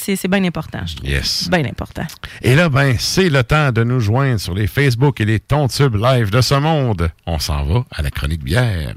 [0.00, 1.08] C'est bien important, je trouve.
[1.08, 1.48] Yes.
[1.50, 2.06] Bien important.
[2.42, 5.96] Et là, ben, c'est le temps de nous joindre sur les Facebook et les Tontubes
[5.96, 7.10] live de ce monde.
[7.26, 8.94] On s'en va à la chronique bière.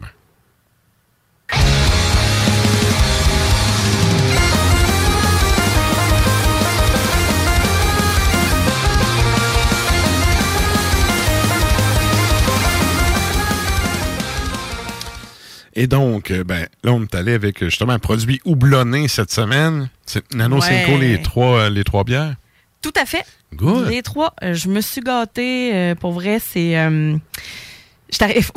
[15.76, 19.90] Et donc, euh, ben, là, on est allé avec justement un produit houblonné cette semaine.
[20.06, 20.62] C'est Nano Ouais.
[20.86, 22.36] Cinco, les trois, euh, les trois bières.
[22.82, 23.26] Tout à fait.
[23.56, 23.88] Good.
[23.90, 25.72] Les trois, euh, je me suis gâtée.
[25.74, 26.78] euh, pour vrai, c'est.
[26.78, 27.16] Euh,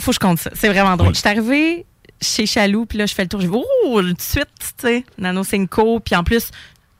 [0.00, 0.50] faut que je compte ça.
[0.55, 1.14] C'est vraiment drôle.
[1.14, 1.86] Je suis arrivée
[2.20, 3.41] chez Chaloux, puis là, je fais le tour.
[3.41, 6.01] Je vais, oh, tout de suite, tu sais, Nano Cinco.
[6.01, 6.47] Puis en plus,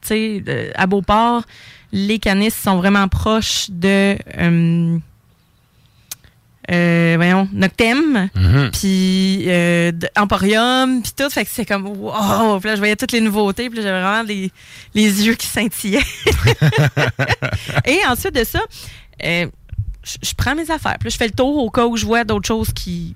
[0.01, 1.42] tu sais, euh, à Beauport,
[1.92, 4.17] les canisses sont vraiment proches de.
[4.39, 4.98] euh,
[6.70, 8.70] euh, voyons, Noctem, Mhm.
[8.72, 11.31] puis euh, Emporium, puis tout.
[11.31, 12.58] Fait que c'est comme, wow!
[12.61, 14.50] Puis là, je voyais toutes les nouveautés, puis j'avais vraiment les,
[14.95, 16.03] les yeux qui scintillaient.
[17.84, 18.61] Et ensuite de ça,
[19.25, 19.47] euh,
[20.23, 20.97] je prends mes affaires.
[20.98, 23.14] Puis là, je fais le tour au cas où je vois d'autres choses qui,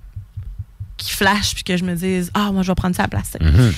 [0.97, 3.09] qui flashent, puis que je me dise, ah, moi, je vais prendre ça à la
[3.09, 3.37] place.
[3.41, 3.73] Mhm.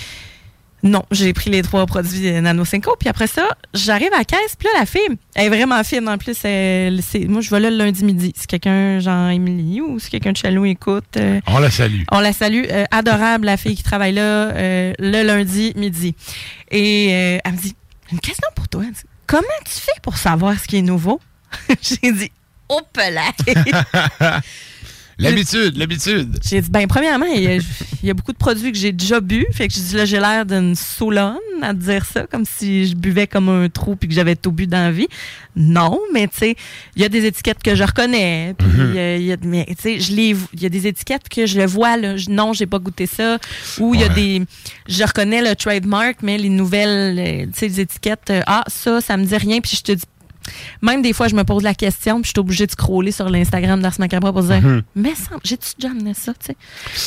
[0.84, 2.64] Non, j'ai pris les trois produits euh, Nano.
[2.64, 4.56] Puis après ça, j'arrive à la caisse.
[4.58, 5.00] Puis là, la fille,
[5.36, 6.08] elle est vraiment fine.
[6.08, 8.32] En plus, elle- moi, je vais là le lundi midi.
[8.36, 12.02] Si quelqu'un, Jean-Émilie, ou si quelqu'un de Chalou écoute, euh, On la salue.
[12.10, 12.64] on la salue.
[12.70, 16.14] Euh, adorable, la fille qui travaille là euh, le lundi midi.
[16.70, 17.76] Et elle me dit,
[18.10, 18.82] une question pour toi.
[18.86, 21.20] Elle dit, Comment tu fais pour savoir ce qui est nouveau?
[21.80, 22.32] J'ai dit,
[22.68, 23.34] oh pelage!
[25.22, 26.38] L'habitude, l'habitude.
[26.48, 28.92] J'ai dit, ben, premièrement, il y, a, il y a beaucoup de produits que j'ai
[28.92, 29.46] déjà bu.
[29.52, 32.94] Fait que j'ai dit, là, j'ai l'air d'une saulonne à dire ça, comme si je
[32.96, 35.06] buvais comme un trou puis que j'avais tout bu dans la vie.
[35.54, 36.56] Non, mais tu sais,
[36.96, 38.54] il y a des étiquettes que je reconnais.
[38.58, 38.94] Puis, Mhm.
[39.18, 41.58] il y a, mais, tu sais, je les, il y a des étiquettes que je
[41.58, 42.16] le vois, là.
[42.16, 43.38] Je- non, j'ai pas goûté ça.
[43.78, 44.42] Ou il y a des,
[44.88, 49.00] je reconnais le trademark, mais les nouvelles, euh, tu sais, les étiquettes, euh, ah, ça,
[49.00, 49.60] ça me dit rien.
[49.60, 50.02] Puis je te dis,
[50.82, 53.28] même des fois, je me pose la question, puis je suis obligée de scroller sur
[53.30, 54.82] l'Instagram d'Ars Macabre pour dire, Mhm.
[54.96, 56.56] mais ça, j'ai-tu déjà amené ça, tu sais?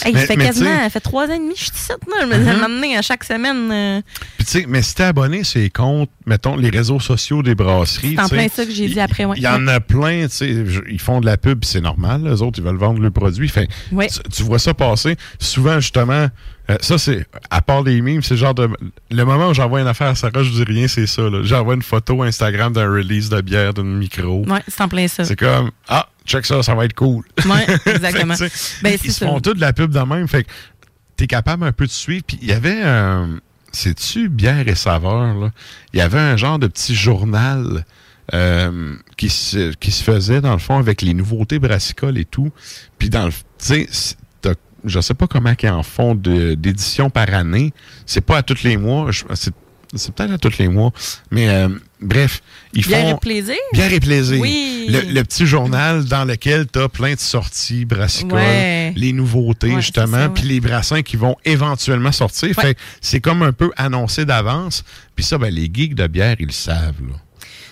[0.08, 1.96] Hey, Mais- ça fait mais quasiment, ça fait trois ans et demi, je suis là.
[2.22, 2.60] Je me Mhm.
[2.60, 3.72] m'amener à chaque semaine.
[3.72, 4.02] euh,
[4.38, 7.56] Puis, tu sais, mais si t'es abonné sur les comptes, mettons, les réseaux sociaux des
[7.56, 8.16] brasseries.
[8.16, 9.38] C'est en plein ça que j'ai dit il- après, ouais.
[9.38, 10.64] Il y en a plein, tu sais.
[10.90, 12.24] Ils font de la pub, c'est normal.
[12.24, 13.48] Les autres, ils veulent vendre le produit.
[13.50, 14.08] Fait, Ouais.
[14.08, 15.16] tu, tu vois ça passer.
[15.40, 16.28] Souvent, justement,
[16.70, 18.70] euh, ça, c'est, à part les memes, c'est le genre de.
[19.12, 21.24] Le moment où j'envoie une affaire à Sarah, je dis rien, c'est ça.
[21.44, 24.44] J'envoie une photo Instagram d'un release de bière, d'un micro.
[24.48, 25.26] Ouais, c'est en plein ça.
[25.26, 27.24] C'est comme, ah, check ça, ça va être cool.
[27.46, 28.36] Ouais, exactement.
[28.36, 30.28] Fait Ben, ils se font toute de la pub de même.
[30.28, 30.50] Fait que
[31.18, 32.24] t'es capable un peu de suivre.
[32.26, 33.40] Puis il y avait un.
[33.72, 35.52] C'est-tu bière et saveur, là?
[35.94, 37.86] Il y avait un genre de petit journal
[38.34, 42.52] euh, qui, se, qui se faisait, dans le fond, avec les nouveautés brassicoles et tout.
[42.98, 43.32] Puis dans le.
[43.32, 44.16] Tu sais,
[44.86, 47.74] je sais pas comment ils en font d'édition par année.
[48.06, 49.10] C'est pas à tous les mois.
[49.34, 50.92] C'est peut-être à tous les mois.
[51.32, 51.70] Mais euh,
[52.02, 52.42] bref,
[52.74, 53.16] ils Bière font.
[53.16, 53.56] et plaisir?
[53.74, 54.40] Bière et plaisir.
[54.42, 54.88] Oui.
[54.90, 58.94] Le, le petit journal dans lequel tu as plein de sorties brassicoles, Ouais.
[58.96, 60.30] les nouveautés, Ouais, justement, ouais.
[60.30, 62.54] puis les brassins qui vont éventuellement sortir.
[62.56, 64.84] Fait c'est comme un peu annoncé d'avance.
[65.16, 67.02] Puis ça, ben, les geeks de bière, ils le savent.
[67.08, 67.16] Là.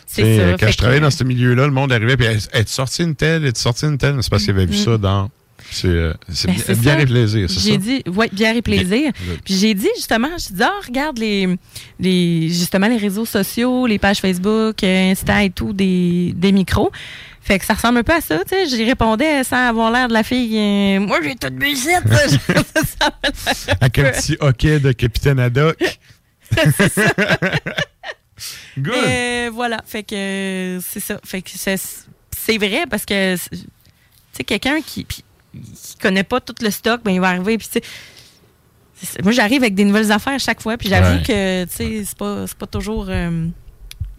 [0.05, 3.15] C'est Quand je travaillais que- dans ce milieu-là, le monde arrivait puis est sorti une
[3.15, 4.15] telle, est sorti une telle?
[4.21, 4.83] C'est parce qu'il avait vu Mhm.
[4.85, 5.29] ça dans.
[5.73, 7.01] C'est euh, c'est Ben, bi- c'est bière ça.
[7.01, 7.69] et plaisir, c'est ça?
[7.69, 8.87] J'ai dit, ouais, bière et plaisir.
[9.11, 9.11] Bien.
[9.43, 11.47] Puis j'ai dit justement, j'ai dit, ah, regarde les,
[11.99, 16.91] les, justement les réseaux sociaux, les pages Facebook, euh, Insta et tout, des, des micros.
[17.41, 18.67] Fait que ça ressemble un peu à ça, tu sais.
[18.67, 20.55] J'y répondais sans avoir l'air de la fille.
[20.57, 22.27] euh, Moi, j'ai toute bu ici, ça.
[22.27, 25.77] Ça me l'air Avec un petit hockey de Capitaine Haddock.
[28.77, 28.93] Good.
[29.07, 31.19] Et voilà, fait que c'est ça.
[31.23, 31.75] Fait que c'est
[32.35, 33.57] c'est vrai parce que c'est- tu
[34.33, 35.05] sais quelqu'un qui
[35.53, 37.67] qui connaît pas tout le stock, ben il va arriver puis
[39.21, 41.23] moi, j'arrive avec des nouvelles affaires à chaque fois, puis j'avoue Ouais.
[41.23, 43.47] que, c'est pas, pas toujours euh,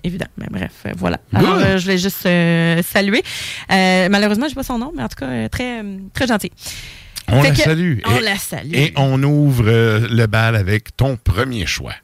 [0.02, 0.26] évident.
[0.36, 1.18] Mais bref, euh, voilà.
[1.32, 3.22] Alors, euh, je voulais juste euh, saluer.
[3.70, 5.82] Malheureusement, j'ai pas son nom, mais en tout cas, très,
[6.12, 6.52] très gentil.
[7.28, 7.98] On Fait la que- salue.
[8.04, 8.74] On et, la salue.
[8.74, 11.94] et on ouvre le bal avec ton premier choix.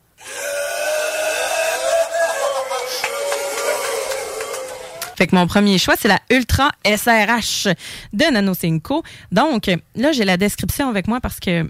[5.21, 7.69] Fait que mon premier choix, c'est la Ultra SRH
[8.15, 9.03] de NanoCinco.
[9.31, 11.69] Donc, là, j'ai la description avec moi parce que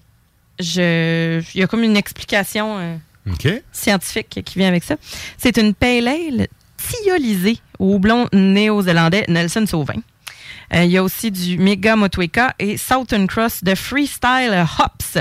[0.61, 4.94] je, il y a comme une explication euh, scientifique qui vient avec ça.
[5.37, 10.00] C'est une pale ale thiolisée au houblon néo-zélandais Nelson Sauvin.
[10.73, 15.19] Euh, il y a aussi du Mega Motueka et Southern Cross de Freestyle Hops.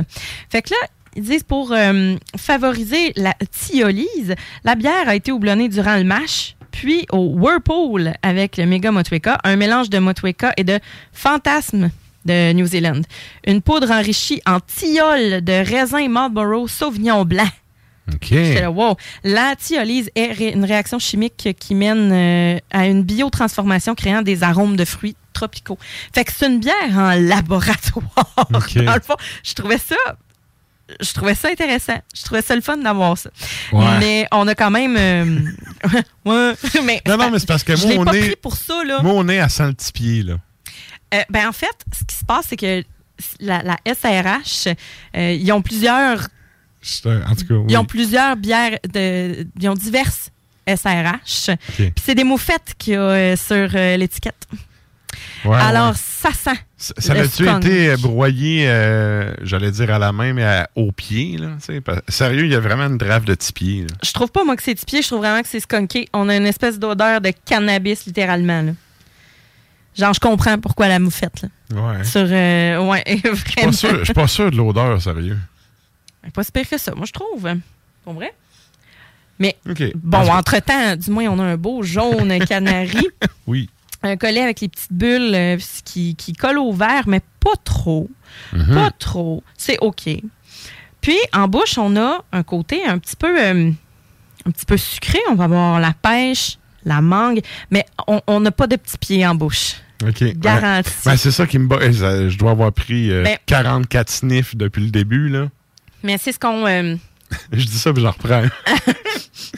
[0.51, 5.67] Fait que là, ils disent pour euh, favoriser la thiolyse, la bière a été houblonnée
[5.67, 10.63] durant le mash, puis au Whirlpool avec le Mega Motueka, un mélange de Motueka et
[10.63, 10.79] de
[11.13, 11.91] Fantasme
[12.25, 13.01] de New Zealand.
[13.45, 17.47] Une poudre enrichie en tilleul de raisin Marlborough Sauvignon Blanc.
[18.13, 18.31] OK.
[18.31, 18.95] Là, wow.
[19.23, 24.41] La thiolyse est ré- une réaction chimique qui mène euh, à une biotransformation créant des
[24.43, 25.77] arômes de fruits tropicaux.
[26.13, 28.03] Fait que c'est une bière en laboratoire.
[28.85, 29.95] Dans le fond, je trouvais ça
[31.01, 31.97] je trouvais ça intéressant.
[32.15, 33.29] Je trouvais ça le fun d'avoir ça.
[33.71, 33.99] Ouais.
[33.99, 35.39] Mais on a quand même euh,
[36.25, 36.53] ouais,
[36.83, 39.01] mais Non, non, mais c'est parce que moi, on pas est- pris pour ça là.
[39.01, 40.35] Moi, on est à 100 le petit pied, là.
[41.13, 42.83] Euh, ben en fait, ce qui se passe c'est que
[43.39, 44.67] la, la SRH,
[45.17, 46.27] euh, ils ont plusieurs
[47.25, 47.65] En tout cas, oui.
[47.69, 50.29] Ils ont plusieurs bières, de, ils ont diverses
[50.67, 51.49] SRH.
[51.75, 54.47] Puis c'est des moufettes qu'il y a sur l'étiquette.
[55.45, 55.95] Ouais, Alors, ouais.
[55.97, 56.57] ça sent.
[56.77, 60.91] Ça, ça a-tu été euh, broyé, euh, j'allais dire à la main, mais à- au
[60.91, 61.49] pied, là?
[61.83, 63.35] parce- Sérieux, il y a vraiment une drave de
[63.83, 63.87] là.
[64.03, 65.01] Je trouve pas, moi, que c'est pied.
[65.01, 66.07] Je trouve vraiment que c'est skunké.
[66.13, 68.61] On a une espèce d'odeur de cannabis, littéralement.
[68.61, 68.71] là.
[69.97, 71.41] Genre, je comprends pourquoi la moufette.
[71.41, 71.49] Là.
[71.81, 72.03] Ouais.
[72.03, 75.37] Sur, euh, ouais, Je suis pas sûr- je suis pas sûr de l'odeur, sérieux.
[76.33, 77.49] Pas si pire que ça, moi, je trouve.
[78.03, 78.33] Pour vrai.
[79.39, 79.55] Mais
[79.95, 83.07] bon, entre-temps, du moins, on a un beau jaune canari.
[83.47, 83.69] Oui.
[84.03, 88.09] Un collet avec les petites bulles euh, qui, qui collent au verre, mais pas trop.
[88.53, 88.73] Mhm.
[88.75, 89.43] Pas trop.
[89.57, 90.09] C'est OK.
[91.01, 93.71] Puis, en bouche, on a un côté un petit peu, euh,
[94.45, 95.19] un petit peu sucré.
[95.31, 97.41] On va avoir la pêche, la mangue,
[97.71, 97.85] mais
[98.27, 99.75] on n'a pas de petits pieds en bouche.
[100.05, 100.21] OK.
[100.21, 100.33] Ouais.
[100.35, 100.89] Garanti.
[101.05, 101.79] Ben, c'est ça qui me bat.
[101.81, 105.47] Eh, Je dois avoir pris euh, Ben- 44 sniffs depuis le début, là.
[106.03, 106.65] Mais c'est ce qu'on...
[106.67, 106.95] euh,
[107.51, 108.43] Je dis ça, puis je reprends.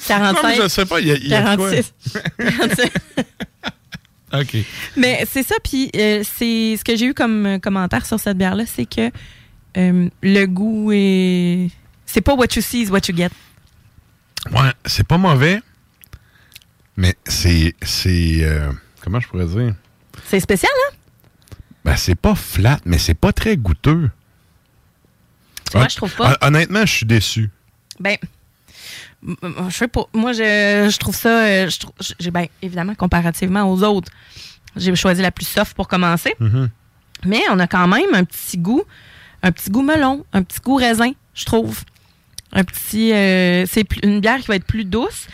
[0.10, 1.72] Non, mais 45, je sais pas, il y a, il y a de quoi.
[1.72, 1.94] 46.
[4.32, 4.60] 46.
[4.60, 4.66] OK.
[4.98, 8.38] Mais c'est ça, puis euh, c'est ce que j'ai eu comme euh, commentaire sur cette
[8.38, 9.12] bière-là, c'est que
[9.78, 11.70] euh, le goût est...
[12.06, 13.30] C'est pas what you see is what you get.
[14.52, 15.62] Ouais, c'est pas mauvais,
[16.98, 17.74] mais c'est.
[17.82, 19.76] c'est euh, comment je pourrais dire?
[20.28, 20.96] C'est spécial, hein?
[21.86, 24.10] Ben, c'est pas flat, mais c'est pas très goûteux.
[25.74, 26.32] Moi, je trouve pas.
[26.42, 27.50] hon- Honnêtement, je suis déçu.
[28.00, 28.18] Ben,
[29.70, 30.06] je sais pas.
[30.14, 31.46] Moi, je, je trouve ça.
[31.46, 34.12] euh, Je j'ai, ben, évidemment, comparativement aux autres,
[34.76, 36.34] j'ai choisi la plus soft pour commencer.
[36.40, 36.70] Mhm.
[37.26, 38.84] Mais on a quand même un petit goût,
[39.44, 41.82] un petit goût melon, un petit goût raisin, je trouve.
[42.54, 43.14] Un petit.
[43.14, 45.28] euh, c'est une bière qui va être plus douce.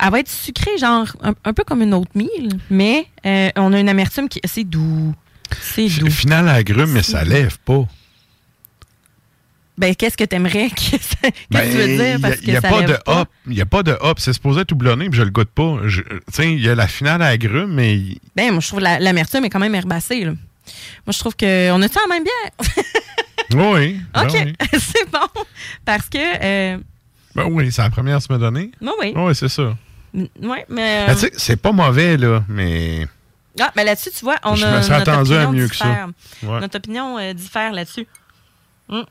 [0.00, 3.72] Elle va être sucrée, genre un, un peu comme une autre mille, mais euh, on
[3.72, 4.40] a une amertume qui.
[4.44, 5.14] C'est doux.
[5.60, 6.10] C'est doux.
[6.10, 7.86] Final agrume, mais ça lève pas.
[9.76, 12.18] Ben, qu'est-ce que t'aimerais Qu'est-ce que tu veux dire?
[12.20, 13.28] Ben, Parce Il n'y a, que ça pas de hop.
[13.46, 14.20] Il n'y a pas de hop.
[14.20, 15.78] C'est supposé être houblonné, puis je le goûte pas.
[15.86, 17.98] Je- Tu sais, il y a la finale à agrumes, mais
[18.36, 20.24] Ben, moi, je trouve la- l'amertume est quand même herbacée.
[20.24, 20.30] Là.
[21.06, 22.74] Moi, je trouve qu'on a ça en même bière?
[23.74, 24.00] oui.
[24.14, 24.54] ben OK, oui.
[24.78, 25.42] c'est bon.
[25.84, 26.78] Parce que, euh,
[27.34, 28.70] Ben oui, c'est la première à se me donner.
[28.80, 29.12] non, oui.
[29.16, 29.76] Oui, c'est ça.
[30.14, 31.06] Oui, mais.
[31.08, 33.08] Ben, tu sais, c'est pas mauvais, là, mais.
[33.60, 34.76] ah, mais là-dessus, tu vois, on Je a.
[34.76, 35.84] me serais notre attendu à mieux que ça.
[35.84, 36.08] diffère.
[36.44, 36.60] Ouais.
[36.60, 38.06] Notre opinion euh, diffère là-dessus.
[38.88, 39.04] Hum.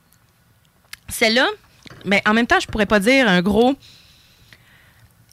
[1.14, 1.48] Celle-là,
[2.06, 3.76] mais en même temps, je pourrais pas dire un gros.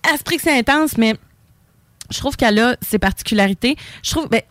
[0.02, 1.16] Que c'est intense, mais
[2.10, 3.76] je trouve qu'elle a ses particularités.
[4.02, 4.28] Je trouve.
[4.28, 4.42] Ben,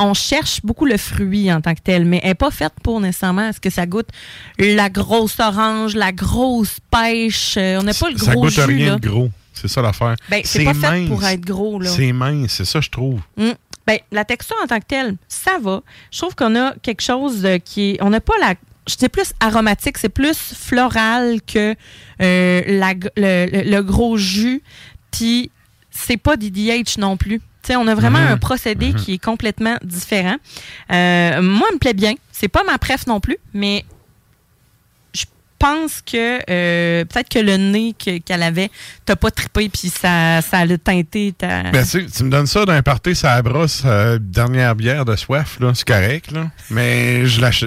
[0.00, 3.00] on cherche beaucoup le fruit en tant que tel, mais elle n'est pas faite pour
[3.00, 4.08] nécessairement ce que ça goûte
[4.58, 7.56] la grosse orange, la grosse pêche.
[7.56, 8.60] Euh, on n'a pas le ça gros goûte jus.
[8.60, 8.96] rien là.
[8.96, 9.30] de gros.
[9.52, 10.14] C'est ça l'affaire.
[10.28, 11.82] Ben, c'est pas fait pour être gros.
[11.82, 13.20] C'est mince, c'est ça, je trouve.
[13.36, 13.50] Mm.
[13.86, 15.82] Ben, la texture en tant que telle, ça va.
[16.12, 18.02] Je trouve qu'on a quelque chose euh, qui est.
[18.02, 18.54] On n'a pas la.
[18.96, 21.74] Dis plus aromatique, c'est plus floral que
[22.22, 24.62] euh, la le, le- le gros jus.
[25.10, 25.50] Puis,
[25.90, 27.40] c'est pas DDH non plus.
[27.62, 28.26] Tu sais, on a vraiment Mhm.
[28.28, 30.36] un procédé qui est complètement différent.
[30.92, 32.14] Euh, moi, elle me plaît bien.
[32.32, 33.84] C'est pas ma préf non plus, mais
[35.58, 38.70] pense que euh, peut-être que le nez que- qu'elle avait,
[39.04, 41.64] t'as pas trippé, puis ça, ça a teinté ta.
[41.70, 45.58] Ben, tu tu me donnes ça d'un party, ça brosse, euh, dernière bière de soif,
[45.60, 46.50] là, c'est correct, là.
[46.70, 47.24] Mais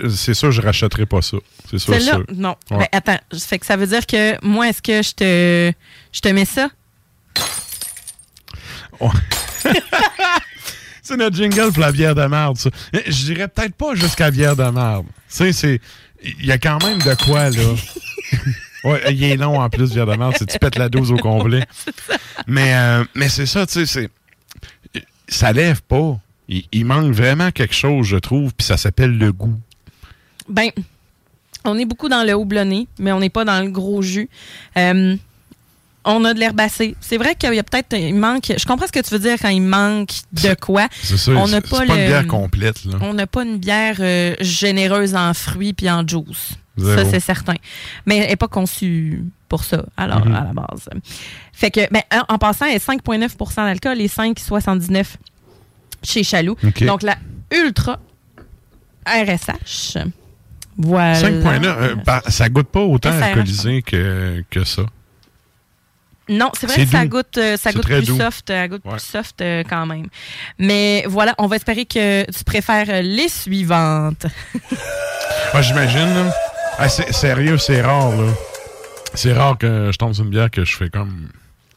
[0.09, 1.37] c'est sûr, je rachèterai pas ça.
[1.69, 2.23] C'est sûr, sûr.
[2.35, 2.55] non.
[2.71, 2.77] Ouais.
[2.79, 5.73] Ben, attends, fait que ça veut dire que moi, est-ce que je te,
[6.13, 6.69] je te mets ça?
[11.03, 12.21] C'est notre jingle pour la bière de
[12.55, 12.69] ça.
[12.93, 14.63] Eh, Je dirais peut-être pas jusqu'à la bière de.
[14.69, 15.81] Tu sais, c'est.
[16.23, 17.75] Il y a quand même de quoi, là.
[18.83, 20.35] ouais, il est long en plus, merde.
[20.37, 21.65] C'est tu pètes la dose au complet.
[22.47, 24.09] Mais, euh, mais c'est ça, tu sais,
[24.93, 25.03] c'est.
[25.27, 26.19] Ça lève pas.
[26.49, 29.57] Il, il manque vraiment quelque chose, je trouve, puis ça s'appelle le goût.
[30.49, 30.69] Ben,
[31.63, 34.29] on est beaucoup dans le houblonné, mais on n'est pas dans le gros jus.
[34.77, 35.15] Euh,
[36.05, 36.95] on a de l'herbacé.
[36.99, 37.93] C'est vrai qu'il y a peut-être.
[37.97, 38.51] Il manque.
[38.57, 40.87] Je comprends ce que tu veux dire quand il manque de quoi.
[41.03, 41.31] C'est ça.
[41.33, 42.97] On n'a pas pas, une bière complète, là.
[43.01, 46.53] On n'a pas une bière euh, généreuse en fruits puis en juice.
[46.77, 47.53] Ça, c'est certain.
[48.07, 50.33] Mais elle n'est pas conçue pour ça, alors, Mhm.
[50.33, 50.89] à la base.
[51.53, 55.17] Fait que, ben, en, en passant, elle est 5,9% d'alcool et 5,79%
[56.03, 56.55] chez Chaloux.
[56.87, 57.17] Donc, la
[57.51, 57.99] Ultra
[59.05, 59.97] RSH.
[60.77, 61.19] Voilà.
[61.19, 64.83] 5.9, euh, par- ça goûte pas autant alcoolisé que, que ça.
[66.31, 68.17] Non, c'est vrai que ça goûte, euh, ça C'est goûte très plus doux.
[68.17, 68.91] soft, euh, goûte Ouais.
[68.93, 70.07] plus soft euh, quand même.
[70.57, 74.25] Mais voilà, on va espérer que tu préfères les suivantes.
[75.53, 76.31] Ah, J'imagine.
[76.77, 78.11] Ah, c'est- sérieux, c'est rare.
[78.15, 78.31] là.
[79.13, 81.27] C'est rare que je tombe sur une bière que je fais comme.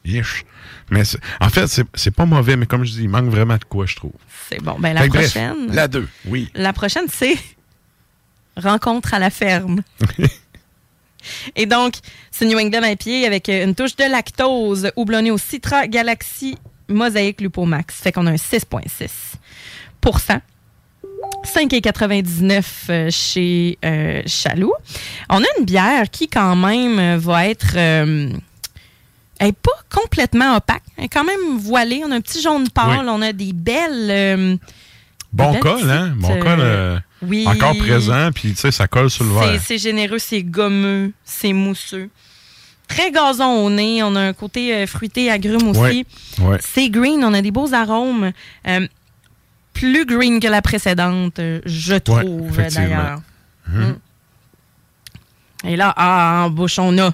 [0.04, 0.44] Yish.
[0.90, 1.02] Mais
[1.40, 3.96] en fait, c'est pas mauvais, mais comme je dis, il manque vraiment de quoi, je
[3.96, 4.12] trouve.
[4.50, 4.76] C'est bon.
[4.78, 5.72] Ben, la Fait que bref, prochaine.
[5.74, 6.50] la 2, oui.
[6.54, 7.36] La prochaine, c'est
[8.56, 9.80] Rencontre à la ferme.
[11.56, 11.94] Et donc,
[12.30, 16.56] c'est New England IPA avec une touche de lactose houblonné au Citra Galaxy
[16.88, 17.94] Mosaïque Lupomax.
[17.96, 20.40] Fait qu'on a un 6,6%
[21.44, 24.72] 5,99 euh, chez euh, Chaloux.
[25.28, 27.74] On a une bière qui, quand même, euh, va être.
[27.76, 28.30] euh,
[29.38, 30.82] elle n'est pas complètement opaque.
[30.96, 32.02] Elle est quand même voilée.
[32.06, 33.00] On a un petit jaune pâle.
[33.00, 33.06] Oui.
[33.08, 34.10] On a des belles.
[34.10, 34.56] euh,
[35.32, 36.14] Bon col, hein?
[36.16, 37.46] Bon col, oui.
[37.46, 39.60] encore présent, puis tu sais, ça colle sur le verre.
[39.64, 42.10] C'est généreux, c'est gommeux, c'est mousseux.
[42.88, 44.02] Très gazon au nez.
[44.02, 46.06] On a un côté euh, fruité, agrume aussi.
[46.38, 46.44] Ouais.
[46.44, 46.58] Ouais.
[46.60, 47.24] C'est green.
[47.24, 48.30] On a des beaux arômes.
[48.66, 48.86] Euh,
[49.72, 53.20] plus green que la précédente, euh, je trouve, d'ailleurs.
[53.68, 53.80] Mhm.
[53.80, 53.96] Mm.
[55.66, 57.12] Et là, ah, en bouche, on a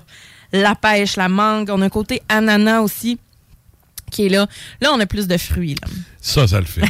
[0.52, 1.70] la pêche, la mangue.
[1.70, 3.18] On a un côté ananas aussi
[4.10, 4.46] qui est là.
[4.80, 5.76] Là, on a plus de fruits.
[5.80, 5.88] Là.
[6.20, 6.82] Ça, ça le fait.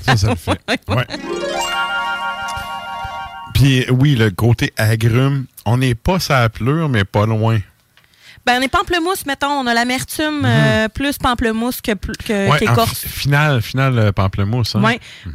[0.00, 0.60] ça, ça le fait.
[0.88, 1.06] Ouais.
[3.58, 7.58] Puis oui, le côté agrume, on n'est pas sa pleure, mais pas loin.
[8.46, 9.48] Ben, on est pamplemousse, mettons.
[9.50, 12.50] On a l'amertume euh, plus pamplemousse que, que Mhm.
[12.50, 13.00] Ouais, qu'écorce.
[13.00, 14.74] fi- final, final euh, pamplemousse.
[14.76, 14.82] Hein?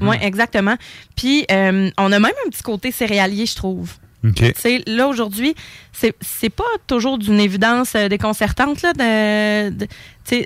[0.02, 0.76] Oui, exactement.
[1.16, 3.92] Puis, euh, on a même un petit côté céréalier, je trouve.
[4.26, 4.36] OK.
[4.36, 5.54] Tu sais, là, aujourd'hui,
[5.92, 8.82] c'est pas toujours d'une évidence déconcertante.
[8.82, 9.86] Là, de,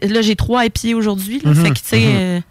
[0.02, 1.42] là j'ai trois épis aujourd'hui.
[1.46, 2.42] Mhm, que, mhm.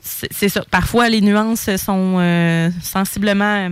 [0.00, 0.64] c'est ça.
[0.70, 3.70] Parfois, les nuances sont sensiblement.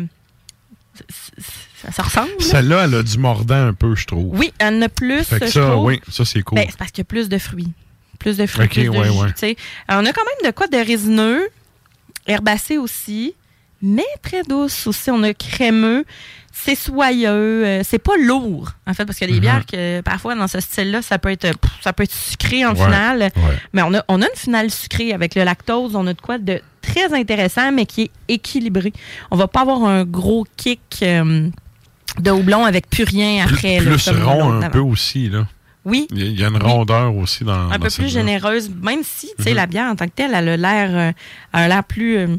[1.83, 2.29] Ça se ressemble.
[2.39, 2.45] là.
[2.45, 4.37] Celle-là, elle a du mordant un peu, je trouve.
[4.39, 5.25] Oui, elle en a plus.
[5.25, 5.85] Fait que je ça, trouve.
[5.87, 6.57] oui, ça, c'est cool.
[6.59, 7.73] Ben, c'est parce qu'il y a plus de fruits.
[8.19, 9.29] Plus de fruits, Ok, plus de ouais, jus, ouais.
[9.29, 9.57] tu sais.
[9.87, 11.49] Alors, on a quand même de quoi de résineux,
[12.27, 13.35] herbacé aussi,
[13.81, 15.11] mais très douce aussi.
[15.11, 16.05] On a crémeux,
[16.53, 19.53] c'est soyeux, euh, c'est pas lourd, en fait, parce qu'il y a des Mhm.
[19.53, 21.47] bières que parfois dans ce style-là, ça peut être
[21.81, 23.31] ça peut être sucré en Ouais, finale.
[23.73, 25.95] Mais on a, on a une finale sucrée avec le lactose.
[25.95, 26.61] On a de quoi de
[26.93, 28.93] très intéressant, mais qui est équilibré.
[29.31, 31.49] On va pas avoir un gros kick euh,
[32.21, 33.81] de houblon avec plus rien Plus, après.
[33.81, 35.47] là, plus rond un peu aussi, là.
[35.85, 39.29] Oui, Il y a- une rondeur aussi dans un dans peu plus généreuse, même si,
[39.39, 39.57] tu sais, Mhm.
[39.57, 41.13] la bière en tant que telle, elle a l'air, euh,
[41.55, 42.37] a l'air plus, euh,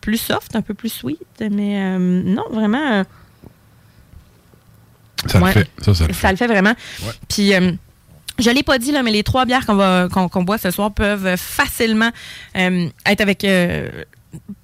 [0.00, 1.20] plus soft, un peu plus sweet,
[1.52, 3.04] mais euh, non, vraiment,
[5.26, 5.54] Ça Ouais.
[5.54, 5.70] le fait.
[5.78, 6.30] Ça, ça le ça fait.
[6.32, 6.74] le fait vraiment.
[7.02, 7.12] Ouais.
[7.28, 7.54] Puis,
[8.38, 10.90] je l'ai pas dit, là, mais les trois bières qu'on va qu'on boit ce soir
[10.92, 12.10] peuvent facilement
[12.56, 13.88] euh, être avec euh,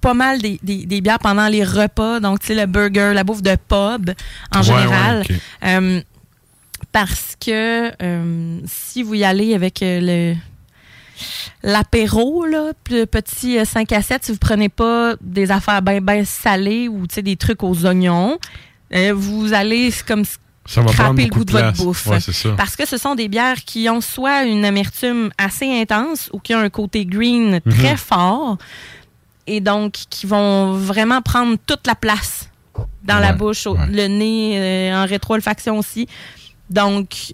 [0.01, 2.19] pas mal des, des- des bières pendant les repas.
[2.19, 4.11] Donc, tu sais, le burger, la bouffe de pub
[4.53, 5.23] en Ouais, général.
[5.29, 5.39] ouais.
[5.63, 6.01] Euh,
[6.91, 7.91] parce que
[8.67, 10.35] si vous y allez avec le
[11.63, 16.01] l'apéro, là, le petit euh, 5 à 7, si vous prenez pas des affaires bien
[16.01, 18.37] ben salées ou tu sais, des trucs aux oignons,
[19.13, 20.23] vous allez comme
[20.65, 21.77] Ça va craper le goût de votre place.
[21.77, 22.07] bouffe.
[22.07, 22.49] Ouais, c'est ça.
[22.55, 26.53] parce que ce sont des bières qui ont soit une amertume assez intense ou qui
[26.55, 27.73] ont un côté green Mhm.
[27.73, 28.57] très fort
[29.47, 32.49] et donc qui vont vraiment prendre toute la place
[33.03, 33.87] dans la bouche, ouais.
[33.91, 34.53] le nez,
[34.91, 36.07] euh, en rétro-olfaction aussi.
[36.69, 37.33] Donc,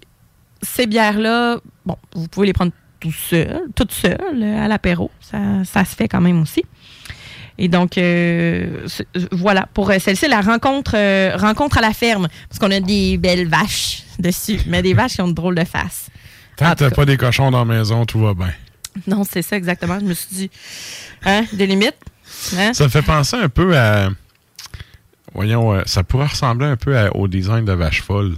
[0.62, 5.10] ces bières-là, bon, vous pouvez les prendre tout seul, toutes seules euh, à l'apéro.
[5.20, 6.64] Ça, ça se fait quand même aussi.
[7.58, 8.86] Et donc, euh,
[9.32, 12.28] voilà, pour euh, celle-ci, la rencontre, euh, rencontre à la ferme.
[12.48, 15.64] Parce qu'on a des belles vaches dessus, mais des vaches qui ont de drôles de
[15.64, 16.08] faces.
[16.56, 18.52] Tant que t'as pas des cochons dans la maison, tout va bien.
[19.06, 19.98] Non, c'est ça exactement.
[20.00, 20.50] Je me suis dit,
[21.24, 21.96] hein, des limites.
[22.56, 22.72] Hein?
[22.74, 24.10] Ça me fait penser un peu à.
[25.34, 28.36] Voyons, ça pourrait ressembler un peu à- au design de Vache Folle.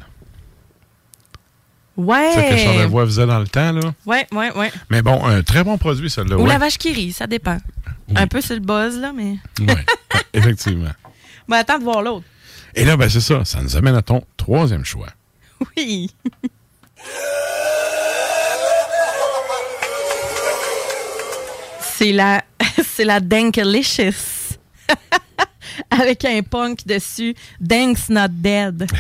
[2.01, 2.31] Ouais.
[2.35, 3.93] C'est ce que Charlevoix faisait dans le temps, là.
[4.07, 4.73] Ouais, ouais, ouais.
[4.89, 6.37] Mais bon, un très bon produit, celle-là.
[6.39, 6.49] Ou ouais.
[6.49, 7.59] la vache qui rit, ça dépend.
[8.09, 8.15] Oui.
[8.17, 9.37] Un peu sur le buzz, là, mais.
[9.61, 9.85] Ouais,
[10.33, 10.93] effectivement.
[11.47, 12.25] Bon, attends de voir l'autre.
[12.75, 13.45] Et là, ben, c'est ça.
[13.45, 15.09] Ça nous amène à ton troisième choix.
[15.77, 16.11] Oui.
[22.01, 22.43] C'est la,
[22.83, 24.57] c'est la Dankalicious.
[25.91, 27.35] Avec un punk dessus.
[27.61, 28.91] Dank's not dead.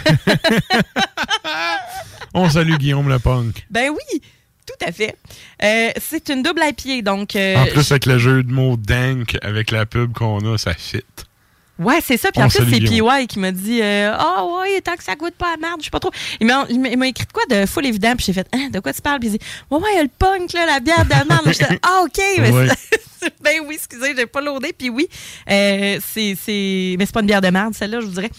[2.34, 3.66] On salue Guillaume le punk.
[3.70, 4.20] ben oui,
[4.66, 5.16] tout à fait.
[5.62, 7.34] Euh, c'est une double à pied, donc.
[7.36, 10.74] euh, En plus, avec le jeu de mots dank, avec la pub qu'on a, ça
[10.74, 11.02] fit.
[11.78, 12.30] Ouais, c'est ça.
[12.30, 12.78] Puis en plus, c'est.
[12.80, 15.84] PY qui m'a dit euh, Ah ouais, tant que ça goûte pas à merde, je
[15.86, 16.10] sais pas trop.
[16.38, 16.66] Il m'a,
[17.08, 19.18] écrit de quoi de full évident, puis j'ai fait Hein, de quoi tu parles?
[19.18, 21.42] Puis il dit Ouais, ouais, il y a le punk, là, la bière de merde.
[21.46, 22.68] J'étais Ah, OK, mais Ouais.
[23.42, 24.72] ben oui, excusez, j'ai pas loadé.
[24.76, 25.08] Puis oui,
[25.50, 26.96] euh, c'est, c'est.
[26.98, 28.30] Mais c'est pas une bière de merde, celle-là, je vous dirais.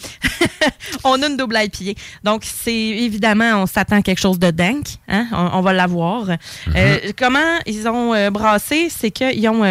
[1.03, 1.99] on a une double IPA.
[2.23, 4.85] Donc, c'est évidemment, on s'attend à quelque chose de dank.
[5.07, 5.27] Hein?
[5.31, 6.29] On, on va l'avoir.
[6.75, 8.89] Euh, comment ils ont euh, brassé?
[8.89, 9.63] C'est qu'ils ont.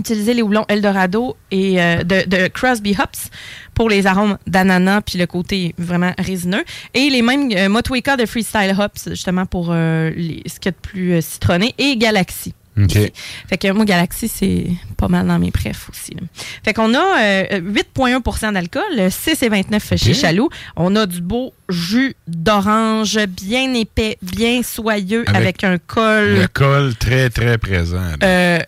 [0.00, 3.30] utiliser les houblons Eldorado et euh, de, de Crosby Hops
[3.74, 6.64] pour les arômes d'ananas puis le côté vraiment résineux.
[6.94, 10.68] Et les mêmes euh, Motueka de Freestyle Hops, justement pour euh, les, ce qu'il y
[10.68, 12.54] a de plus citronné, et Galaxy.
[12.88, 16.14] Fait que moi, Galaxy, c'est pas mal dans mes préfs aussi.
[16.14, 16.22] là.
[16.64, 20.16] Fait qu'on a euh, 8,1% d'alcool, 6,29 chez Ok.
[20.16, 20.48] Chaloux.
[20.76, 26.46] On a du beau jus d'orange, bien épais, bien soyeux, avec, Avec un col Le
[26.48, 28.02] col très, très présent.
[28.22, 28.58] euh,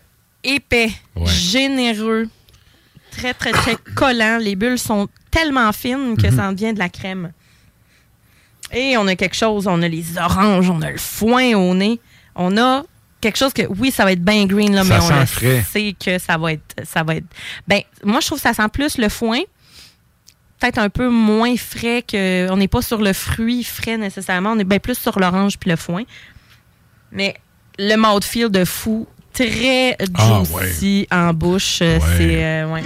[0.43, 1.31] épais, Ouais.
[1.31, 2.27] généreux,
[3.11, 4.37] très, très, très collant.
[4.41, 7.31] Les bulles sont tellement fines que ça en devient de la crème.
[8.71, 11.99] Et on a quelque chose, on a les oranges, on a le foin au nez.
[12.35, 12.83] On a
[13.23, 15.25] quelque chose que, oui, ça va être bien green, là, Ça mais on sent le
[15.25, 15.65] frais.
[15.71, 16.75] sait que ça va être.
[16.83, 17.25] Ça va être
[17.67, 19.39] ben, moi, je trouve que ça sent plus le foin.
[20.59, 22.49] Peut-être un peu moins frais que.
[22.51, 24.51] On n'est pas sur le fruit frais nécessairement.
[24.51, 26.03] On est bien plus sur l'orange puis le foin.
[27.11, 27.35] Mais
[27.79, 31.79] le mouthfeel de fou, très Ah, juicy en bouche.
[31.81, 32.05] euh, Ouais.
[32.17, 32.43] C'est.
[32.45, 32.83] euh, ouais.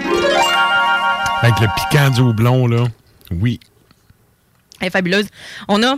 [1.41, 2.85] Avec le piquant du houblon, là.
[3.31, 3.59] Oui.
[4.79, 5.27] Elle est fabuleuse.
[5.67, 5.97] On a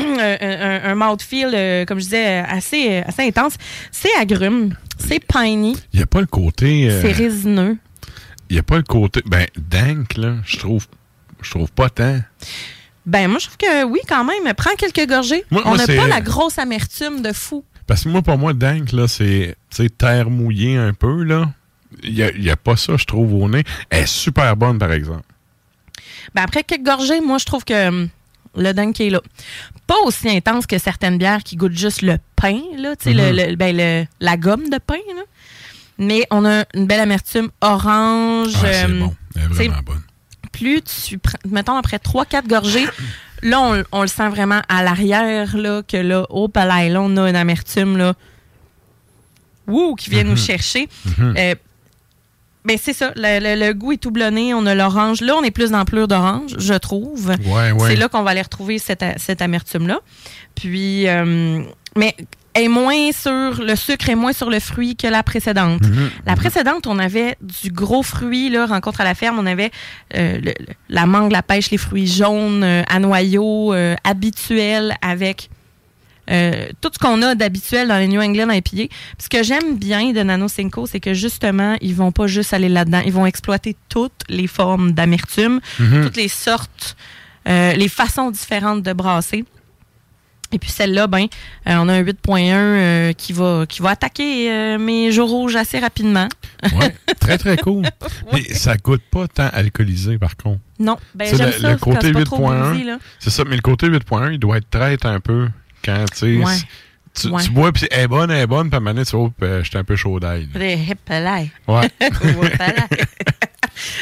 [0.00, 3.54] un, un, un mouthfeel, euh, comme je disais, assez, assez intense.
[3.90, 6.90] C'est agrumes, c'est piney, Il n'y a pas le côté.
[6.90, 7.78] euh, c'est résineux.
[8.48, 9.22] Il n'y a pas le côté.
[9.26, 10.86] Ben, dank, là, je trouve.
[11.42, 12.18] Je trouve pas tant.
[13.06, 14.52] Ben, moi, je trouve que oui, quand même.
[14.54, 15.44] Prends quelques gorgées.
[15.50, 17.64] Moi- On n'a pas la grosse amertume de fou.
[17.86, 21.50] Parce que moi, pour moi, dank, là, c'est tu sais, terre mouillée un peu, là.
[22.04, 23.64] Il n'y a pas ça, je trouve, au nez.
[23.88, 25.22] Elle est super bonne, par exemple.
[26.34, 28.08] Ben, après quelques gorgées, moi, je trouve que hum,
[28.56, 29.20] le dunk est là.
[29.86, 33.30] Pas aussi intense que certaines bières qui goûtent juste le pain, là, tu sais, le-
[33.50, 35.22] le- ben, le- la gomme de pain, là.
[35.98, 38.52] Mais on a une belle amertume orange.
[38.56, 39.14] Ah, c'est hum, bon.
[39.36, 40.02] Elle est c'est- vraiment bonne.
[40.52, 42.86] plus tu prends, mettons après 3-4 gorgées,
[43.42, 47.16] là, on, on le sent vraiment à l'arrière, là, que là, au palais, là, on
[47.16, 48.14] a une amertume, là,
[49.66, 50.88] wouh, qui vient nous chercher.
[51.20, 51.54] Euh,
[52.64, 55.20] ben, c'est ça, le, le- le goût est tout blonné, on a l'orange.
[55.22, 57.28] Là, on est plus dans plure d'orange, je trouve.
[57.46, 57.88] Ouais, ouais.
[57.90, 60.00] C'est là qu'on va aller retrouver cette, cette amertume-là.
[60.54, 61.62] Puis, euh,
[61.96, 62.14] mais
[62.54, 65.82] est moins sur le sucre est moins sur le fruit que la précédente.
[65.82, 66.10] Mhm.
[66.26, 69.70] La précédente, on avait du gros fruit, là, rencontre à la ferme, on avait
[70.16, 70.54] euh, le-
[70.88, 75.48] la mangue, la pêche, les fruits jaunes euh, à noyaux euh, habituels avec
[76.30, 78.60] euh, tout ce qu'on a d'habituel dans les New England IPA.
[78.70, 78.88] Puis
[79.18, 82.68] Ce que j'aime bien de Nano Cinco, c'est que justement, ils vont pas juste aller
[82.68, 86.04] là-dedans, ils vont exploiter toutes les formes d'amertume, Mhm.
[86.04, 86.96] toutes les sortes,
[87.48, 89.44] euh, les façons différentes de brasser.
[90.52, 91.26] Et puis celle-là, ben,
[91.68, 95.54] euh, on a un 8.1 euh, qui va qui va attaquer euh, mes jours rouges
[95.54, 96.26] assez rapidement.
[96.76, 97.84] Ouais, très, très cool.
[98.32, 100.58] Mais ça goûte pas tant alcoolisé, par contre.
[100.80, 102.70] Non, ben C'est j'aime le- ça le côté c'est pas trop 8.1.
[102.72, 102.98] boozy, là.
[103.20, 105.46] C'est ça, mais le côté 8.1, il doit être traite un peu
[105.84, 106.54] quand, tu sais, Ouais.
[107.14, 107.42] tu, Ouais.
[107.42, 109.62] tu bois, puis elle est bonne, elle est bonne, puis à un tu vois, euh,
[109.64, 110.48] j'étais un peu chaud d'ail.
[111.68, 111.90] Ouais.